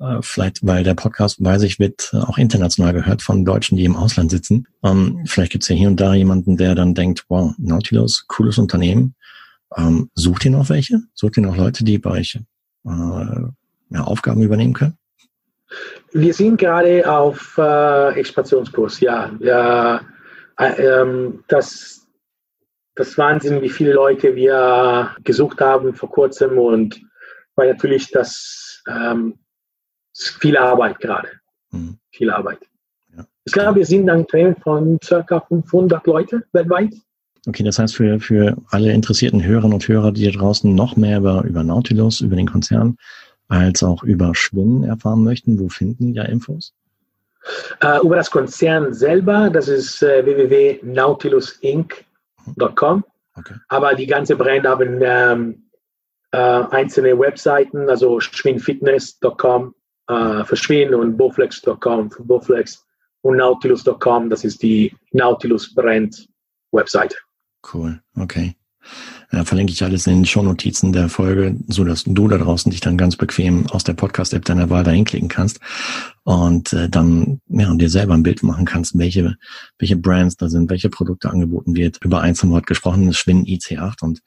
äh, 0.00 0.18
vielleicht, 0.20 0.66
weil 0.66 0.82
der 0.82 0.94
Podcast, 0.94 1.42
weiß 1.42 1.62
ich, 1.62 1.78
wird 1.78 2.12
auch 2.12 2.38
international 2.38 2.92
gehört 2.92 3.22
von 3.22 3.44
Deutschen, 3.44 3.76
die 3.76 3.84
im 3.84 3.96
Ausland 3.96 4.30
sitzen. 4.30 4.66
Ähm, 4.82 5.22
vielleicht 5.26 5.52
gibt 5.52 5.62
es 5.62 5.68
ja 5.68 5.76
hier 5.76 5.88
und 5.88 6.00
da 6.00 6.14
jemanden, 6.14 6.56
der 6.56 6.74
dann 6.74 6.94
denkt, 6.94 7.24
wow, 7.28 7.54
Nautilus, 7.58 8.26
cooles 8.26 8.58
Unternehmen. 8.58 9.14
Ähm, 9.76 10.10
sucht 10.14 10.44
ihr 10.44 10.50
noch 10.50 10.68
welche? 10.70 11.02
Sucht 11.14 11.36
ihr 11.36 11.44
noch 11.44 11.56
Leute, 11.56 11.84
die 11.84 11.98
bei 11.98 12.10
euch 12.10 12.40
äh, 12.86 12.90
ja, 13.90 14.04
Aufgaben 14.04 14.42
übernehmen 14.42 14.74
können? 14.74 14.96
Wir 16.12 16.34
sind 16.34 16.58
gerade 16.58 17.08
auf 17.08 17.56
äh, 17.56 18.18
Expansionskurs, 18.18 18.98
ja. 19.00 19.30
ja 19.38 20.00
äh, 20.58 20.82
ähm, 20.82 21.44
das, 21.46 21.99
das 22.94 23.16
Wahnsinn, 23.16 23.62
wie 23.62 23.68
viele 23.68 23.92
Leute 23.92 24.34
wir 24.34 25.14
gesucht 25.24 25.60
haben 25.60 25.94
vor 25.94 26.10
kurzem 26.10 26.58
und 26.58 27.00
weil 27.54 27.72
natürlich 27.72 28.10
das 28.10 28.82
ähm, 28.88 29.38
viel 30.14 30.56
Arbeit 30.56 30.98
gerade. 31.00 31.28
Mhm. 31.70 31.98
Viel 32.10 32.30
Arbeit. 32.30 32.58
Ja. 33.16 33.26
Ich 33.44 33.52
glaube, 33.52 33.78
wir 33.78 33.86
sind 33.86 34.08
ein 34.10 34.26
Team 34.26 34.56
von 34.56 34.98
circa 35.02 35.40
500 35.40 36.06
Leute 36.06 36.42
weltweit. 36.52 36.94
Okay, 37.46 37.62
das 37.62 37.78
heißt 37.78 37.96
für, 37.96 38.20
für 38.20 38.56
alle 38.70 38.92
interessierten 38.92 39.42
Hörerinnen 39.42 39.74
und 39.74 39.88
Hörer, 39.88 40.12
die 40.12 40.30
draußen 40.30 40.74
noch 40.74 40.96
mehr 40.96 41.18
über, 41.18 41.42
über 41.44 41.62
Nautilus, 41.62 42.20
über 42.20 42.36
den 42.36 42.50
Konzern, 42.50 42.98
als 43.48 43.82
auch 43.82 44.02
über 44.02 44.34
Schwingen 44.34 44.84
erfahren 44.84 45.24
möchten, 45.24 45.58
wo 45.58 45.70
finden 45.70 46.08
die 46.08 46.12
da 46.14 46.24
Infos? 46.24 46.74
Uh, 47.82 48.04
über 48.04 48.16
das 48.16 48.30
Konzern 48.30 48.92
selber, 48.92 49.48
das 49.48 49.68
ist 49.68 50.02
äh, 50.02 50.24
www.nautilusinc.com. 50.24 52.09
Okay. 53.34 53.54
Aber 53.68 53.94
die 53.94 54.06
ganze 54.06 54.36
Brand 54.36 54.66
haben 54.66 55.00
ähm, 55.02 55.70
äh, 56.32 56.36
einzelne 56.36 57.18
Webseiten, 57.18 57.88
also 57.88 58.20
schwinfitness.com 58.20 59.74
äh, 60.08 60.44
für 60.44 60.56
Schwin 60.56 60.94
und 60.94 61.16
bowflex.com 61.16 62.10
für 62.10 62.24
Bowflex 62.24 62.86
und 63.22 63.36
nautilus.com, 63.36 64.30
das 64.30 64.44
ist 64.44 64.62
die 64.62 64.94
Nautilus 65.12 65.74
Brand 65.74 66.28
Webseite. 66.72 67.16
Cool, 67.72 68.00
okay. 68.16 68.56
Ja, 69.32 69.44
verlinke 69.44 69.72
ich 69.72 69.84
alles 69.84 70.06
in 70.06 70.16
den 70.16 70.24
Shownotizen 70.24 70.92
der 70.92 71.08
Folge, 71.08 71.56
so 71.68 71.84
dass 71.84 72.04
du 72.04 72.28
da 72.28 72.38
draußen 72.38 72.70
dich 72.70 72.80
dann 72.80 72.96
ganz 72.96 73.14
bequem 73.16 73.66
aus 73.68 73.84
der 73.84 73.92
Podcast-App 73.92 74.44
deiner 74.44 74.70
Wahl 74.70 74.82
dahin 74.82 75.04
klicken 75.04 75.28
kannst 75.28 75.60
und 76.24 76.72
äh, 76.72 76.88
dann 76.88 77.40
ja, 77.48 77.72
dir 77.74 77.90
selber 77.90 78.14
ein 78.14 78.24
Bild 78.24 78.42
machen 78.42 78.64
kannst, 78.64 78.98
welche, 78.98 79.36
welche 79.78 79.96
Brands 79.96 80.36
da 80.36 80.48
sind, 80.48 80.68
welche 80.68 80.90
Produkte 80.90 81.30
angeboten 81.30 81.76
wird. 81.76 81.98
Über 82.02 82.22
eins 82.22 82.42
haben 82.42 82.50
wir 82.50 82.56
heute 82.56 82.66
gesprochen, 82.66 83.06
das 83.06 83.18
Schwinn 83.18 83.44
IC8 83.44 84.02
und 84.02 84.20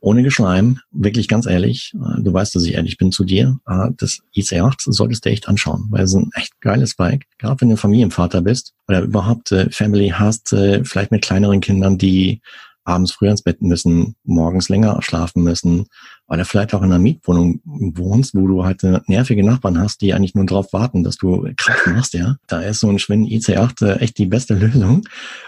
ohne 0.00 0.22
Geschleim, 0.22 0.80
wirklich 0.90 1.28
ganz 1.28 1.46
ehrlich, 1.46 1.92
äh, 1.94 2.22
du 2.22 2.32
weißt, 2.32 2.54
dass 2.54 2.64
ich 2.64 2.74
ehrlich 2.74 2.96
bin 2.96 3.12
zu 3.12 3.24
dir, 3.24 3.58
äh, 3.66 3.90
das 3.96 4.20
IC8 4.34 4.90
solltest 4.92 5.24
du 5.24 5.30
echt 5.30 5.48
anschauen, 5.48 5.86
weil 5.90 6.04
es 6.04 6.14
ein 6.14 6.30
echt 6.34 6.60
geiles 6.60 6.96
Bike, 6.96 7.26
gerade 7.38 7.60
wenn 7.60 7.68
du 7.68 7.76
Familienvater 7.76 8.40
bist 8.40 8.74
oder 8.88 9.02
überhaupt 9.02 9.52
äh, 9.52 9.70
Family 9.70 10.10
hast, 10.10 10.50
vielleicht 10.50 11.10
mit 11.10 11.22
kleineren 11.22 11.60
Kindern, 11.60 11.98
die 11.98 12.40
abends 12.84 13.12
früher 13.12 13.30
ins 13.30 13.42
Bett 13.42 13.62
müssen, 13.62 14.16
morgens 14.24 14.68
länger 14.68 15.00
schlafen 15.02 15.42
müssen, 15.42 15.86
oder 16.26 16.44
vielleicht 16.44 16.74
auch 16.74 16.80
in 16.80 16.86
einer 16.86 16.98
Mietwohnung 16.98 17.60
wohnst, 17.64 18.34
wo 18.34 18.46
du 18.46 18.64
halt 18.64 18.82
nervige 19.06 19.44
Nachbarn 19.44 19.78
hast, 19.78 20.00
die 20.00 20.14
eigentlich 20.14 20.34
nur 20.34 20.46
darauf 20.46 20.72
warten, 20.72 21.04
dass 21.04 21.16
du 21.16 21.48
Kraft 21.56 21.86
machst, 21.88 22.14
ja. 22.14 22.36
Da 22.48 22.62
ist 22.62 22.80
so 22.80 22.88
ein 22.88 22.98
Schwinn 22.98 23.26
IC8 23.26 23.86
äh, 23.86 23.98
echt 23.98 24.18
die 24.18 24.26
beste 24.26 24.54
Lösung. 24.58 25.02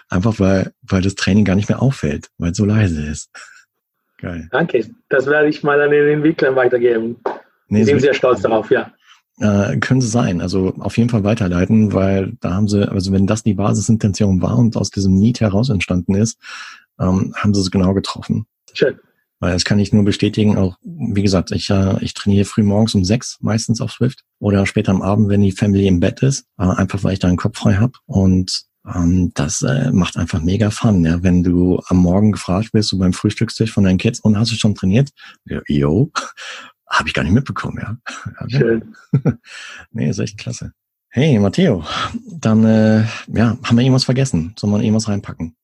Einfach 0.09 0.39
weil, 0.41 0.73
weil 0.83 1.03
das 1.03 1.15
Training 1.15 1.45
gar 1.45 1.57
nicht 1.57 1.69
mehr 1.69 1.81
auffällt, 1.81 2.29
weil 2.39 2.53
es 2.53 2.57
so 2.57 2.65
leise 2.65 3.03
ist. 3.07 3.31
Geil. 4.19 4.49
Danke. 4.53 4.87
Das 5.09 5.27
werde 5.27 5.49
ich 5.49 5.63
mal 5.63 5.81
an 5.81 5.91
den 5.91 6.09
Entwicklern 6.09 6.57
weitergeben. 6.57 7.17
Nee, 7.69 7.81
die 7.81 7.85
sind 7.85 8.01
sehr 8.01 8.15
stolz 8.15 8.43
darauf, 8.43 8.71
ja. 8.71 8.93
Äh, 9.41 9.79
können 9.79 10.01
sie 10.01 10.09
sein. 10.09 10.41
Also 10.41 10.75
auf 10.79 10.97
jeden 10.97 11.11
Fall 11.11 11.25
weiterleiten, 11.25 11.93
weil 11.93 12.35
da 12.41 12.55
haben 12.55 12.69
sie, 12.69 12.89
also 12.89 13.11
wenn 13.11 13.27
das 13.27 13.43
die 13.43 13.55
Basisintention 13.55 14.41
war 14.43 14.57
und 14.57 14.77
aus 14.77 14.91
diesem 14.91 15.15
Need 15.15 15.41
heraus 15.41 15.71
entstanden 15.71 16.15
ist, 16.15 16.39
ähm, 16.99 17.35
haben 17.37 17.55
sie 17.55 17.61
es 17.61 17.71
genau 17.71 17.95
getroffen. 17.95 18.47
Schön. 18.73 18.99
Weil 19.41 19.53
das 19.53 19.65
kann 19.65 19.79
ich 19.79 19.93
nur 19.93 20.05
bestätigen, 20.05 20.57
auch 20.57 20.77
wie 20.83 21.23
gesagt, 21.23 21.51
ich, 21.51 21.69
äh, 21.69 22.03
ich 22.03 22.15
trainiere 22.15 22.45
früh 22.45 22.63
morgens 22.63 22.95
um 22.95 23.05
sechs 23.05 23.37
meistens 23.41 23.81
auf 23.81 23.93
Swift 23.93 24.25
oder 24.39 24.65
später 24.65 24.93
am 24.93 25.03
Abend, 25.03 25.29
wenn 25.29 25.43
die 25.43 25.53
Family 25.53 25.87
im 25.87 26.01
Bett 26.01 26.23
ist, 26.23 26.47
äh, 26.59 26.65
einfach 26.65 27.05
weil 27.05 27.15
ich 27.15 27.19
da 27.19 27.29
einen 27.29 27.37
Kopf 27.37 27.59
frei 27.59 27.75
habe. 27.75 27.93
Und 28.07 28.65
ähm, 28.87 29.33
das 29.35 29.63
äh, 29.63 29.91
macht 29.93 30.17
einfach 30.17 30.43
mega 30.43 30.71
Fun, 30.71 31.05
ja. 31.05 31.23
Wenn 31.23 31.43
du 31.43 31.81
am 31.89 31.99
Morgen 31.99 32.33
gefragt 32.33 32.75
wirst, 32.75 32.91
so 32.91 32.99
beim 32.99 33.13
Frühstückstisch 33.13 33.73
von 33.73 33.85
deinen 33.85 33.99
Kids, 33.99 34.21
und 34.21 34.39
hast 34.39 34.53
du 34.53 34.57
schon 34.57 34.75
trainiert? 34.75 35.11
Ja, 35.47 35.61
yo, 35.67 36.11
habe 36.89 37.09
ich 37.09 37.15
gar 37.15 37.23
nicht 37.23 37.33
mitbekommen, 37.33 37.79
ja. 37.81 38.49
Schön. 38.49 38.95
nee, 39.93 40.09
ist 40.09 40.19
echt 40.19 40.39
klasse. 40.39 40.73
Hey, 41.09 41.39
Matteo, 41.39 41.85
dann 42.27 42.65
äh, 42.65 43.05
ja, 43.29 43.57
haben 43.63 43.77
wir 43.77 43.83
irgendwas 43.83 44.05
vergessen? 44.05 44.53
Soll 44.59 44.71
man 44.71 44.81
irgendwas 44.81 45.09
reinpacken? 45.09 45.55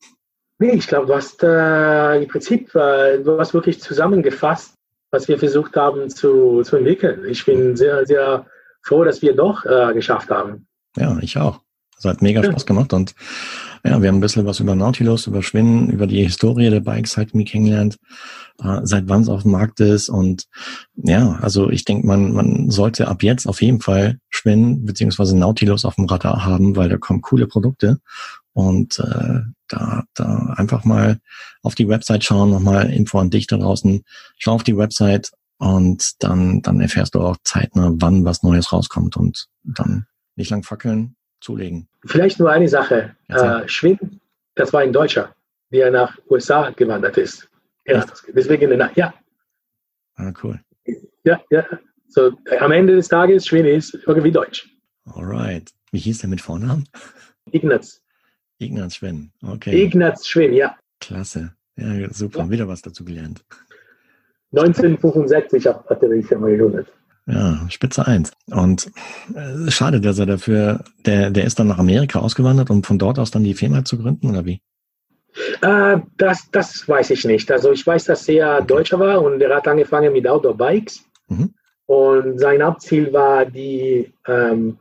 Nee, 0.60 0.72
ich 0.72 0.86
glaube, 0.86 1.06
du 1.06 1.14
hast 1.14 1.42
äh, 1.42 2.22
im 2.22 2.28
Prinzip, 2.28 2.74
äh, 2.74 3.18
du 3.22 3.38
hast 3.38 3.54
wirklich 3.54 3.80
zusammengefasst, 3.80 4.74
was 5.10 5.26
wir 5.26 5.38
versucht 5.38 5.74
haben 5.74 6.10
zu, 6.10 6.62
zu 6.62 6.76
entwickeln. 6.76 7.24
Ich 7.26 7.46
bin 7.46 7.76
sehr, 7.76 8.04
sehr 8.04 8.44
froh, 8.82 9.02
dass 9.02 9.22
wir 9.22 9.34
doch 9.34 9.64
äh, 9.64 9.94
geschafft 9.94 10.28
haben. 10.28 10.66
Ja, 10.96 11.16
ich 11.22 11.38
auch. 11.38 11.60
Es 11.96 12.04
hat 12.04 12.20
mega 12.20 12.44
Spaß 12.44 12.66
gemacht 12.66 12.92
und 12.92 13.14
ja, 13.84 14.00
wir 14.00 14.08
haben 14.08 14.16
ein 14.16 14.20
bisschen 14.20 14.46
was 14.46 14.60
über 14.60 14.74
Nautilus, 14.74 15.26
über 15.26 15.42
Schwinden, 15.42 15.90
über 15.90 16.06
die 16.06 16.22
Historie 16.22 16.70
der 16.70 16.80
Bikes 16.80 17.16
halt 17.16 17.34
mir 17.34 17.44
kennengelernt, 17.44 17.98
äh, 18.62 18.80
seit 18.82 19.08
wann 19.08 19.22
es 19.22 19.28
auf 19.28 19.42
dem 19.42 19.52
Markt 19.52 19.80
ist. 19.80 20.08
Und 20.08 20.44
ja, 20.96 21.38
also 21.40 21.70
ich 21.70 21.84
denke, 21.84 22.06
man, 22.06 22.32
man 22.32 22.70
sollte 22.70 23.08
ab 23.08 23.22
jetzt 23.22 23.46
auf 23.46 23.62
jeden 23.62 23.80
Fall 23.80 24.18
Schwinden 24.28 24.84
beziehungsweise 24.84 25.36
Nautilus 25.36 25.84
auf 25.84 25.96
dem 25.96 26.06
Radar 26.06 26.44
haben, 26.44 26.76
weil 26.76 26.88
da 26.88 26.98
kommen 26.98 27.22
coole 27.22 27.46
Produkte. 27.46 28.00
Und 28.52 28.98
äh, 28.98 29.40
da, 29.68 30.04
da 30.14 30.54
einfach 30.56 30.84
mal 30.84 31.20
auf 31.62 31.74
die 31.74 31.88
Website 31.88 32.24
schauen, 32.24 32.50
nochmal 32.50 32.90
Info 32.90 33.18
an 33.18 33.30
dich 33.30 33.46
da 33.46 33.56
draußen, 33.56 34.02
schau 34.36 34.52
auf 34.54 34.64
die 34.64 34.76
Website 34.76 35.30
und 35.58 36.22
dann, 36.22 36.62
dann 36.62 36.80
erfährst 36.80 37.14
du 37.14 37.20
auch 37.20 37.36
zeitnah, 37.44 37.92
wann 37.94 38.24
was 38.24 38.42
Neues 38.42 38.72
rauskommt 38.72 39.16
und 39.16 39.46
dann 39.62 40.06
nicht 40.36 40.50
lang 40.50 40.62
fackeln, 40.62 41.16
zulegen. 41.40 41.88
Vielleicht 42.04 42.38
nur 42.38 42.50
eine 42.50 42.68
Sache. 42.68 43.16
Äh, 43.28 43.68
Schwinn, 43.68 44.20
das 44.54 44.72
war 44.72 44.80
ein 44.80 44.92
Deutscher, 44.92 45.34
der 45.70 45.90
nach 45.90 46.16
USA 46.28 46.70
gewandert 46.70 47.16
ist. 47.18 47.48
Ja, 47.86 48.04
deswegen, 48.34 48.70
ja. 48.94 49.14
Ah, 50.16 50.32
cool. 50.42 50.60
Ja, 51.24 51.40
ja. 51.50 51.64
So, 52.08 52.32
am 52.58 52.72
Ende 52.72 52.96
des 52.96 53.08
Tages, 53.08 53.46
Schwinn 53.46 53.66
ist 53.66 53.94
irgendwie 54.06 54.32
Deutsch. 54.32 54.68
Alright. 55.04 55.70
Wie 55.92 55.98
hieß 55.98 56.18
der 56.18 56.28
mit 56.28 56.40
Vornamen? 56.40 56.88
Ignaz. 57.50 58.02
Ignaz 58.58 58.96
Schwinn, 58.96 59.32
okay. 59.42 59.84
Ignaz 59.84 60.26
Schwinn, 60.26 60.52
ja. 60.52 60.76
Klasse. 61.00 61.54
Ja, 61.76 62.12
super. 62.12 62.40
Ja. 62.40 62.50
Wieder 62.50 62.68
was 62.68 62.82
dazu 62.82 63.04
gelernt. 63.04 63.42
1965 64.52 65.66
hatte 65.66 66.14
ich 66.14 66.28
ja 66.28 66.38
mal 66.38 66.50
gegründet. 66.50 66.88
Ja, 67.26 67.66
Spitze 67.68 68.06
1. 68.06 68.32
Und 68.50 68.90
äh, 69.34 69.70
schade, 69.70 70.00
dass 70.00 70.18
er 70.18 70.26
dafür, 70.26 70.84
der, 71.06 71.30
der 71.30 71.44
ist 71.44 71.58
dann 71.58 71.68
nach 71.68 71.78
Amerika 71.78 72.18
ausgewandert, 72.18 72.70
um 72.70 72.82
von 72.82 72.98
dort 72.98 73.18
aus 73.18 73.30
dann 73.30 73.44
die 73.44 73.54
Firma 73.54 73.84
zu 73.84 73.98
gründen, 73.98 74.28
oder 74.30 74.44
wie? 74.44 74.60
Äh, 75.62 75.98
das, 76.16 76.50
das 76.50 76.88
weiß 76.88 77.10
ich 77.10 77.24
nicht. 77.24 77.50
Also 77.52 77.72
ich 77.72 77.86
weiß, 77.86 78.04
dass 78.04 78.28
er 78.28 78.62
Deutscher 78.62 78.98
war 78.98 79.22
und 79.22 79.40
er 79.40 79.54
hat 79.54 79.68
angefangen 79.68 80.12
mit 80.12 80.26
Outdoor-Bikes. 80.26 81.04
Mhm. 81.28 81.54
Und 81.86 82.38
sein 82.38 82.62
Hauptziel 82.62 83.12
war 83.12 83.44
die, 83.46 84.12
ähm, 84.26 84.78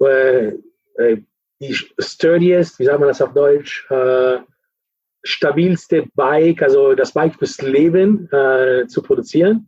äh, 0.00 0.48
äh 0.96 1.22
die 1.60 1.74
sturdiest, 1.74 2.78
wie 2.78 2.84
sagt 2.84 3.00
man 3.00 3.08
das 3.08 3.20
auf 3.20 3.32
Deutsch, 3.32 3.84
äh, 3.90 4.38
stabilste 5.24 6.06
Bike, 6.14 6.62
also 6.62 6.94
das 6.94 7.12
Bike 7.12 7.34
fürs 7.34 7.60
Leben 7.60 8.28
äh, 8.32 8.86
zu 8.86 9.02
produzieren. 9.02 9.67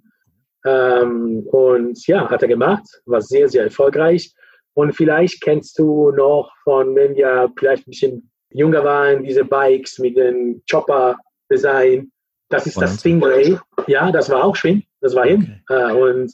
Ähm, 0.64 1.46
und 1.50 2.06
ja, 2.06 2.28
hat 2.28 2.42
er 2.42 2.48
gemacht, 2.48 2.84
war 3.06 3.20
sehr, 3.20 3.48
sehr 3.48 3.64
erfolgreich. 3.64 4.34
Und 4.74 4.92
vielleicht 4.92 5.42
kennst 5.42 5.78
du 5.78 6.10
noch 6.12 6.52
von, 6.64 6.94
wenn 6.94 7.14
wir 7.14 7.50
vielleicht 7.58 7.86
ein 7.86 7.90
bisschen 7.90 8.30
jünger 8.50 8.84
waren, 8.84 9.22
diese 9.22 9.44
Bikes 9.44 9.98
mit 9.98 10.16
dem 10.16 10.62
Chopper-Design. 10.70 12.10
Das 12.48 12.66
ist 12.66 12.80
das 12.80 13.00
Stingray. 13.00 13.58
Ja, 13.86 14.10
das 14.10 14.28
war 14.28 14.44
auch 14.44 14.56
schön. 14.56 14.82
Das 15.00 15.14
war 15.14 15.26
hin. 15.26 15.60
Okay. 15.68 15.90
Äh, 15.90 15.94
und 15.94 16.32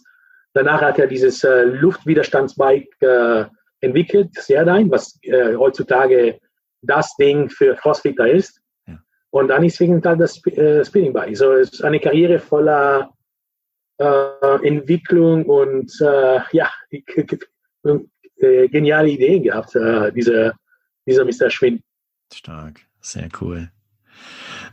danach 0.55 0.81
hat 0.81 0.99
er 0.99 1.07
dieses 1.07 1.45
äh, 1.45 1.65
Luftwiderstandsbike 1.65 2.89
äh, 3.01 3.45
entwickelt, 3.81 4.31
Serdein, 4.35 4.91
was 4.91 5.19
äh, 5.23 5.55
heutzutage 5.55 6.41
das 6.83 7.15
Ding 7.17 7.51
für 7.51 7.75
Crossfitter 7.75 8.29
ist. 8.29 8.61
Ja. 8.87 8.99
Und 9.31 9.49
dann 9.49 9.65
ist 9.65 9.79
wegen 9.81 10.01
das 10.01 10.45
äh, 10.47 10.85
Spinning 10.85 11.13
Bike. 11.13 11.37
So 11.37 11.53
ist 11.53 11.85
eine 11.85 12.01
Karriere 12.01 12.39
voller 12.39 13.11
äh, 13.99 14.67
Entwicklung 14.67 15.45
und 15.45 15.93
äh, 16.01 16.41
ja, 16.53 16.71
äh, 18.39 18.69
geniale 18.69 19.09
Ideen 19.09 19.43
gehabt, 19.43 19.75
äh, 19.75 20.13
dieser, 20.13 20.55
dieser 21.07 21.25
Mr. 21.25 21.51
Schwind. 21.51 21.83
Stark, 22.33 22.81
sehr 23.01 23.29
cool. 23.41 23.71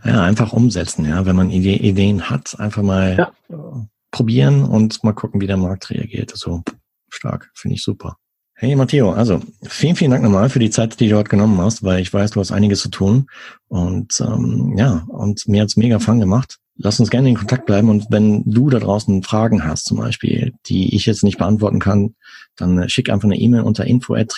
Ja, 0.04 0.24
einfach 0.24 0.54
umsetzen, 0.54 1.06
ja. 1.06 1.26
Wenn 1.26 1.36
man 1.36 1.50
Ide 1.50 1.70
Ideen 1.70 2.30
hat, 2.30 2.60
einfach 2.60 2.82
mal 2.82 3.16
ja. 3.18 3.88
probieren 4.12 4.66
und 4.66 5.04
mal 5.04 5.14
gucken, 5.14 5.40
wie 5.40 5.48
der 5.48 5.58
Markt 5.58 5.90
reagiert. 5.90 6.32
Also 6.32 6.64
stark, 7.10 7.52
finde 7.54 7.76
ich 7.76 7.84
super. 7.84 8.18
Hey 8.56 8.76
Matteo, 8.76 9.12
also 9.12 9.42
vielen, 9.64 9.96
vielen 9.96 10.12
Dank 10.12 10.24
nochmal 10.24 10.50
für 10.50 10.60
die 10.60 10.70
Zeit, 10.70 11.00
die 11.00 11.08
du 11.08 11.16
dort 11.16 11.30
genommen 11.30 11.60
hast, 11.60 11.84
weil 11.84 12.00
ich 12.00 12.14
weiß, 12.14 12.32
du 12.32 12.40
hast 12.40 12.52
einiges 12.52 12.82
zu 12.82 12.90
tun. 12.90 13.28
Und 13.68 14.20
ähm, 14.22 14.76
ja, 14.78 15.06
und 15.08 15.48
mir 15.48 15.62
hat's 15.62 15.76
mega 15.76 16.00
Fun 16.00 16.20
gemacht. 16.20 16.60
Lass 16.76 17.00
uns 17.00 17.12
gerne 17.12 17.30
in 17.30 17.36
Kontakt 17.36 17.68
bleiben 17.68 17.90
und 17.90 18.08
wenn 18.10 18.44
du 18.46 18.70
da 18.70 18.80
draußen 18.80 19.22
Fragen 19.22 19.64
hast, 19.64 19.86
zum 19.86 19.98
Beispiel, 19.98 20.54
die 20.66 20.96
ich 20.96 21.06
jetzt 21.06 21.24
nicht 21.24 21.38
beantworten 21.38 21.80
kann, 21.80 22.16
dann 22.56 22.90
schick 22.90 23.10
einfach 23.10 23.26
eine 23.26 23.38
E-Mail 23.38 23.62
unter 23.62 23.86
info 23.86 24.16
at 24.16 24.34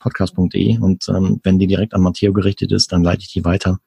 podcastde 0.00 0.40
und 0.40 1.08
ähm, 1.08 1.40
wenn 1.44 1.58
die 1.58 1.68
direkt 1.68 1.94
an 1.94 2.02
Matteo 2.02 2.32
gerichtet 2.32 2.72
ist, 2.72 2.90
dann 2.90 3.04
leite 3.04 3.22
ich 3.22 3.32
die 3.32 3.44
weiter 3.44 3.78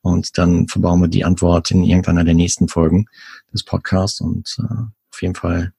und 0.00 0.38
dann 0.38 0.66
verbauen 0.68 1.00
wir 1.00 1.08
die 1.08 1.24
Antwort 1.24 1.70
in 1.70 1.84
irgendeiner 1.84 2.24
der 2.24 2.34
nächsten 2.34 2.68
Folgen 2.68 3.06
des 3.52 3.64
Podcasts 3.64 4.20
und 4.22 4.56
äh, 4.58 4.74
auf 5.12 5.20
jeden 5.20 5.34
Fall 5.34 5.72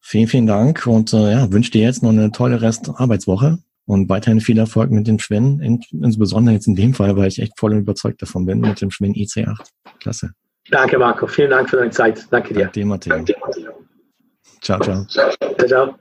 vielen, 0.00 0.28
vielen 0.28 0.46
Dank 0.46 0.86
und 0.86 1.12
äh, 1.12 1.32
ja, 1.32 1.52
wünsche 1.52 1.72
dir 1.72 1.82
jetzt 1.82 2.02
noch 2.02 2.10
eine 2.10 2.30
tolle 2.30 2.62
Restarbeitswoche 2.62 3.58
und 3.86 4.08
weiterhin 4.08 4.40
viel 4.40 4.58
Erfolg 4.58 4.90
mit 4.90 5.06
dem 5.06 5.18
Schwinn, 5.18 5.60
in, 5.60 5.80
insbesondere 5.90 6.54
jetzt 6.54 6.66
in 6.66 6.76
dem 6.76 6.94
Fall, 6.94 7.16
weil 7.16 7.28
ich 7.28 7.40
echt 7.40 7.58
voll 7.58 7.74
überzeugt 7.74 8.22
davon 8.22 8.46
bin 8.46 8.60
mit 8.60 8.80
dem 8.80 8.90
Schwinn 8.90 9.14
IC8. 9.14 9.66
Klasse. 9.98 10.32
Danke, 10.70 10.98
Marco. 10.98 11.26
Vielen 11.26 11.50
Dank 11.50 11.70
für 11.70 11.76
deine 11.76 11.90
Zeit. 11.90 12.26
Danke 12.30 12.54
dir. 12.54 12.64
Danke 12.64 12.84
Matteo. 12.84 13.14
Danke, 13.14 13.34
Matteo. 13.40 13.72
Ciao, 14.60 14.80
ciao. 14.80 15.04
Ciao, 15.06 15.30
ciao. 15.66 15.94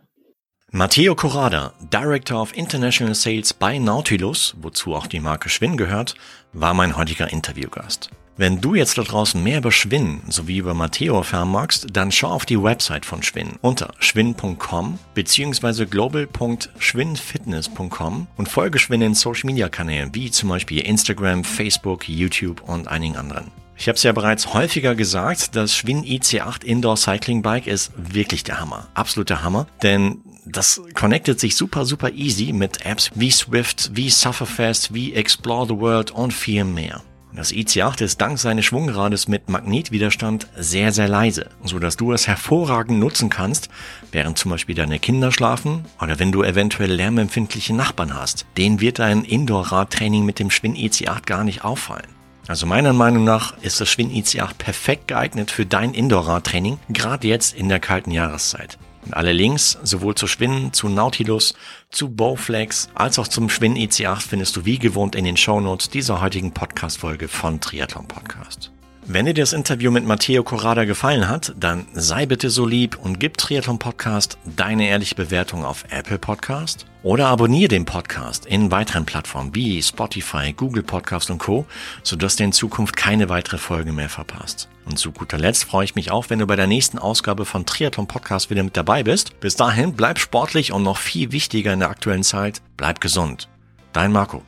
Matteo 0.74 1.16
Corrada, 1.16 1.74
Director 1.92 2.42
of 2.42 2.56
International 2.56 3.14
Sales 3.14 3.54
bei 3.54 3.78
Nautilus, 3.78 4.56
wozu 4.62 4.96
auch 4.96 5.08
die 5.08 5.20
Marke 5.20 5.50
Schwinn 5.50 5.76
gehört, 5.76 6.16
war 6.54 6.74
mein 6.74 6.96
heutiger 6.96 7.30
Interviewgast. 7.30 8.10
Wenn 8.38 8.62
du 8.62 8.76
jetzt 8.76 8.98
da 8.98 9.04
draußen 9.04 9.44
mehr 9.44 9.58
über 9.58 9.74
Schwinn 9.74 10.22
sowie 10.30 10.60
über 10.60 10.74
Matteo 10.74 11.18
erfahren 11.18 11.52
magst, 11.52 11.88
dann 11.92 12.14
schau 12.14 12.30
auf 12.30 12.46
die 12.46 12.64
Website 12.64 13.06
von 13.06 13.22
Schwinn 13.22 13.58
unter 13.60 13.94
schwinn.com 14.00 14.98
bzw. 15.14 15.86
global.schwinnfitness.com 15.86 18.28
und 18.38 18.48
folge 18.48 18.80
Schwinn 18.80 19.02
in 19.02 19.14
Social 19.14 19.48
Media 19.48 19.68
Kanälen 19.68 20.16
wie 20.16 20.32
zum 20.32 20.48
Beispiel 20.48 20.80
Instagram, 20.80 21.44
Facebook, 21.44 22.08
YouTube 22.08 22.62
und 22.68 22.88
einigen 22.88 23.18
anderen. 23.18 23.52
Ich 23.82 23.88
habe 23.88 23.96
es 23.96 24.04
ja 24.04 24.12
bereits 24.12 24.54
häufiger 24.54 24.94
gesagt, 24.94 25.56
das 25.56 25.76
Schwinn 25.76 26.04
IC8 26.04 26.64
Indoor 26.64 26.98
Cycling 26.98 27.42
Bike 27.42 27.66
ist 27.66 27.92
wirklich 27.98 28.44
der 28.44 28.60
Hammer. 28.60 28.88
Absoluter 28.94 29.42
Hammer. 29.42 29.66
Denn 29.82 30.22
das 30.46 30.84
connectet 30.94 31.40
sich 31.40 31.56
super, 31.56 31.84
super 31.84 32.12
easy 32.12 32.54
mit 32.54 32.86
Apps 32.86 33.10
wie 33.16 33.32
Swift, 33.32 33.90
wie 33.96 34.12
Sufferfest, 34.12 34.94
wie 34.94 35.16
Explore 35.16 35.66
the 35.66 35.80
World 35.80 36.12
und 36.12 36.32
viel 36.32 36.64
mehr. 36.64 37.02
Das 37.34 37.52
IC8 37.52 38.04
ist 38.04 38.22
dank 38.22 38.38
seines 38.38 38.66
Schwungrades 38.66 39.28
mit 39.28 39.50
Magnetwiderstand 39.50 40.46
sehr, 40.56 40.92
sehr 40.92 41.08
leise, 41.08 41.50
so 41.64 41.80
dass 41.80 41.98
du 41.98 42.14
es 42.14 42.28
hervorragend 42.28 43.00
nutzen 43.00 43.32
kannst, 43.32 43.70
während 44.12 44.38
zum 44.38 44.52
Beispiel 44.52 44.76
deine 44.76 45.00
Kinder 45.00 45.32
schlafen 45.32 45.86
oder 46.00 46.20
wenn 46.20 46.32
du 46.32 46.44
eventuell 46.44 46.92
lärmempfindliche 46.92 47.74
Nachbarn 47.74 48.14
hast. 48.14 48.46
Den 48.58 48.80
wird 48.80 49.00
dein 49.00 49.24
Indoor-Radtraining 49.24 50.24
mit 50.24 50.38
dem 50.38 50.52
Schwinn 50.52 50.76
IC8 50.76 51.26
gar 51.26 51.44
nicht 51.44 51.64
auffallen. 51.64 52.21
Also 52.48 52.66
meiner 52.66 52.94
Meinung 52.94 53.24
nach 53.24 53.58
ist 53.62 53.80
das 53.80 53.90
Schwinn 53.90 54.12
IC8 54.12 54.56
perfekt 54.58 55.08
geeignet 55.08 55.52
für 55.52 55.66
dein 55.66 55.94
Indoor-Radtraining, 55.94 56.80
gerade 56.90 57.28
jetzt 57.28 57.56
in 57.56 57.70
der 57.70 57.80
kalten 57.80 58.12
Jahreszeit. 58.12 58.78
Und 59.06 59.16
alle 59.16 59.32
Links, 59.32 59.78
sowohl 59.84 60.16
zu 60.16 60.28
Schwinn, 60.28 60.74
zu 60.74 60.90
Nautilus, 60.90 61.54
zu 61.90 62.10
Bowflex, 62.10 62.90
als 62.94 63.18
auch 63.20 63.28
zum 63.28 63.50
Schwinn 63.50 63.76
IC8 63.76 64.22
findest 64.22 64.56
du 64.56 64.66
wie 64.66 64.80
gewohnt 64.80 65.16
in 65.16 65.26
den 65.26 65.38
Shownotes 65.38 65.90
dieser 65.90 66.22
heutigen 66.22 66.52
Podcast-Folge 66.52 67.28
von 67.28 67.60
Triathlon 67.60 68.08
Podcast. 68.08 68.72
Wenn 69.08 69.26
dir 69.26 69.34
das 69.34 69.54
Interview 69.54 69.90
mit 69.90 70.06
Matteo 70.06 70.44
Corrada 70.44 70.86
gefallen 70.86 71.28
hat, 71.28 71.54
dann 71.60 71.88
sei 71.94 72.28
bitte 72.28 72.52
so 72.52 72.66
lieb 72.66 72.98
und 73.02 73.20
gib 73.20 73.38
Triathlon 73.38 73.80
Podcast 73.80 74.38
deine 74.46 74.88
ehrliche 74.88 75.16
Bewertung 75.16 75.66
auf 75.66 75.86
Apple 75.90 76.20
Podcast 76.20 76.86
oder 77.04 77.28
abonniere 77.28 77.70
den 77.70 77.86
Podcast 77.86 78.46
in 78.46 78.72
weiteren 78.72 79.06
Plattformen 79.06 79.56
wie 79.56 79.82
Spotify, 79.82 80.54
Google 80.54 80.84
Podcast 80.84 81.32
und 81.32 81.40
Co., 81.40 81.66
sodass 82.04 82.36
du 82.36 82.44
in 82.44 82.52
Zukunft 82.52 82.96
keine 82.96 83.30
weitere 83.30 83.58
Folge 83.58 83.92
mehr 83.92 84.10
verpasst. 84.10 84.70
Und 84.86 84.98
zu 84.98 85.12
guter 85.12 85.38
Letzt 85.38 85.66
freue 85.66 85.86
ich 85.86 85.96
mich 85.96 86.12
auch, 86.12 86.30
wenn 86.30 86.40
du 86.40 86.48
bei 86.48 86.56
der 86.56 86.68
nächsten 86.68 87.00
Ausgabe 87.00 87.46
von 87.46 87.66
Triathlon 87.66 88.08
Podcast 88.08 88.50
wieder 88.50 88.64
mit 88.64 88.78
dabei 88.78 89.04
bist. 89.04 89.40
Bis 89.40 89.56
dahin 89.56 89.94
bleib 89.94 90.20
sportlich 90.20 90.72
und 90.72 90.84
noch 90.84 90.98
viel 90.98 91.32
wichtiger 91.32 91.74
in 91.74 91.80
der 91.80 91.90
aktuellen 91.90 92.24
Zeit, 92.24 92.62
bleib 92.78 93.02
gesund. 93.02 93.48
Dein 93.94 94.12
Marco. 94.12 94.44